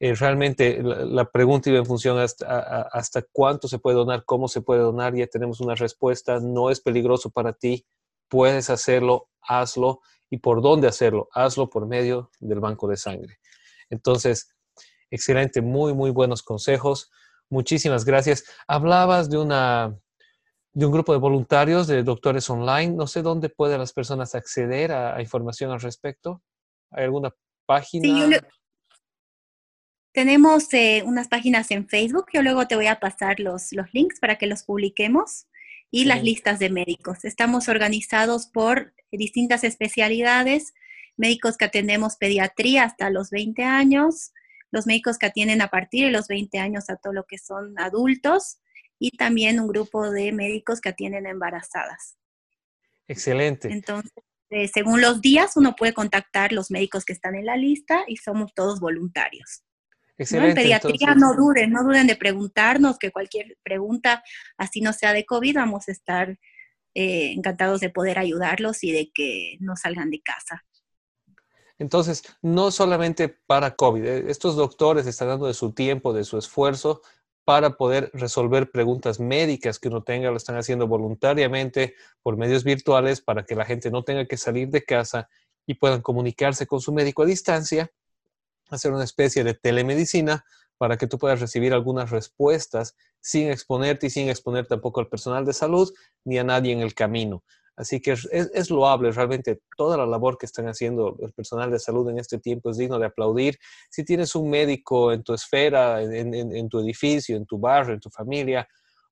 [0.01, 4.61] eh, realmente la, pregunta iba en función hasta, hasta cuánto se puede donar, cómo se
[4.61, 7.87] puede donar, ya tenemos una respuesta, no es peligroso para ti,
[8.29, 13.39] puedes hacerlo, hazlo y por dónde hacerlo, hazlo por medio del banco de sangre.
[13.91, 14.55] Entonces,
[15.11, 17.11] excelente, muy, muy buenos consejos.
[17.49, 18.45] Muchísimas gracias.
[18.67, 19.97] Hablabas de una
[20.73, 22.95] de un grupo de voluntarios de doctores online.
[22.95, 26.43] No sé dónde pueden las personas acceder a, información al respecto.
[26.91, 27.33] ¿Hay alguna
[27.65, 28.41] página?
[30.15, 34.21] Tenemos eh, unas páginas en Facebook, yo luego te voy a pasar los, los links
[34.21, 35.49] para que los publiquemos
[35.91, 37.25] y las listas de médicos.
[37.25, 40.73] Estamos organizados por distintas especialidades,
[41.17, 44.33] médicos que atendemos pediatría hasta los 20 años,
[44.71, 47.77] los médicos que atienden a partir de los 20 años a todo lo que son
[47.81, 48.59] adultos
[49.01, 52.19] y también un grupo de médicos que atienden embarazadas.
[53.09, 53.69] Excelente.
[53.69, 54.13] Entonces,
[54.51, 58.17] eh, según los días, uno puede contactar los médicos que están en la lista y
[58.19, 59.65] somos todos voluntarios.
[60.17, 64.23] Excelente, En pediatría no duden, no duden de preguntarnos, que cualquier pregunta,
[64.57, 66.39] así no sea de COVID, vamos a estar
[66.95, 70.65] eh, encantados de poder ayudarlos y de que no salgan de casa.
[71.79, 76.39] Entonces, no solamente para COVID, eh, estos doctores están dando de su tiempo, de su
[76.39, 77.03] esfuerzo
[77.45, 83.21] para poder resolver preguntas médicas que uno tenga, lo están haciendo voluntariamente por medios virtuales
[83.21, 85.29] para que la gente no tenga que salir de casa
[85.67, 87.91] y puedan comunicarse con su médico a distancia
[88.71, 90.45] hacer una especie de telemedicina
[90.79, 95.45] para que tú puedas recibir algunas respuestas sin exponerte y sin exponer tampoco al personal
[95.45, 95.93] de salud
[96.25, 97.43] ni a nadie en el camino.
[97.77, 102.09] Así que es, loable realmente toda la labor que están haciendo el personal de salud
[102.09, 103.59] en este tiempo, es digno de aplaudir.
[103.91, 108.11] Si tienes un médico en tu esfera, en, tu edificio, en tu barrio, en tu
[108.11, 108.69] familia,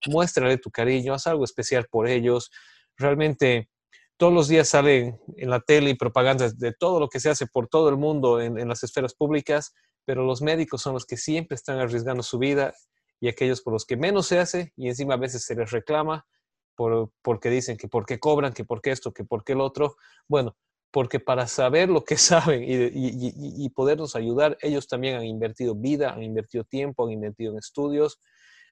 [0.06, 2.52] muéstrale tu cariño, haz algo especial por ellos.
[2.96, 3.68] Realmente
[4.16, 7.46] todos los días salen en la tele y propagandas de todo lo que se hace
[7.46, 11.54] por todo el mundo en, las esferas públicas, pero los médicos son los que siempre
[11.54, 12.74] están arriesgando su vida
[13.20, 16.26] y aquellos por los que menos se hace y encima a veces se les reclama
[16.74, 19.60] por, porque dicen que por qué cobran, que por qué esto, que por qué el
[19.60, 19.96] otro.
[20.28, 20.56] Bueno,
[20.90, 26.12] porque para saber lo que saben y, y, podernos ayudar, ellos también han invertido vida,
[26.12, 28.20] han invertido tiempo, han invertido en estudios.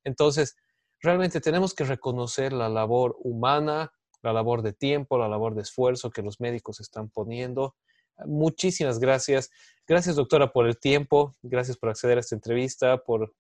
[0.05, 0.57] Entonces,
[1.01, 3.93] realmente tenemos que reconocer la labor humana,
[4.23, 7.75] la labor de tiempo, la labor de esfuerzo que los médicos están poniendo.
[8.27, 9.51] Muchísimas gracias.
[9.87, 11.37] Gracias, doctora, por el tiempo.
[11.43, 13.35] Gracias por acceder a esta entrevista, por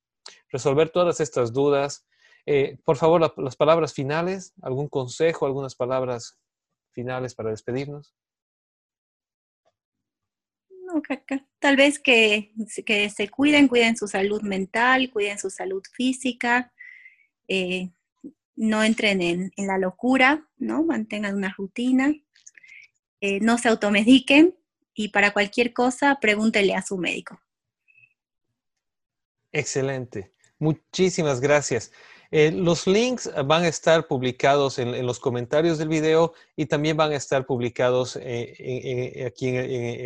[0.50, 2.06] resolver todas estas dudas.
[2.46, 6.38] Eh, por favor, las palabras finales, algún consejo, algunas palabras
[6.92, 8.14] finales para despedirnos.
[11.58, 12.52] tal vez que,
[12.84, 16.72] que, se cuiden, cuiden su salud mental, cuiden su salud física.
[17.46, 17.90] Eh,
[18.60, 20.84] no entren en, la locura, ¿no?
[20.84, 22.12] Mantengan una rutina,
[23.22, 24.54] eh, no se automediquen
[24.92, 27.40] y para cualquier cosa pregúntele a su médico.
[29.50, 30.34] Excelente.
[30.58, 31.90] Muchísimas gracias.
[32.30, 37.12] Eh, los links van a estar publicados en, los comentarios del video y también van
[37.12, 39.56] a estar publicados eh, aquí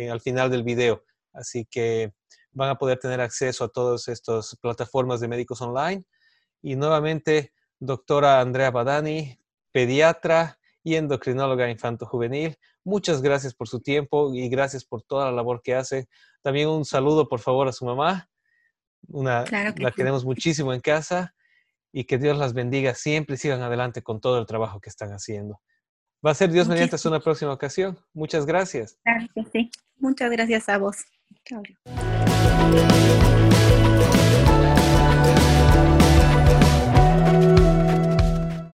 [0.09, 1.03] al final del video.
[1.33, 2.13] Así que
[2.53, 6.05] van a poder tener acceso a todas estas plataformas de médicos online.
[6.61, 9.39] Y nuevamente, doctora Andrea Badani,
[9.71, 12.57] pediatra y endocrinóloga infanto-juvenil.
[12.83, 16.07] Muchas gracias por su tiempo y gracias por toda la labor que hace.
[16.41, 18.29] También un saludo, por favor, a su mamá.
[19.07, 19.45] Una,
[19.77, 21.33] la queremos muchísimo en casa
[21.91, 25.11] y que Dios las bendiga siempre y sigan adelante con todo el trabajo que están
[25.11, 25.61] haciendo.
[26.25, 27.99] Va a ser Dios mediante hasta una próxima ocasión.
[28.13, 28.97] Muchas gracias.
[29.03, 29.71] Claro que sí.
[29.97, 30.97] Muchas gracias a vos.
[31.45, 31.63] Chao.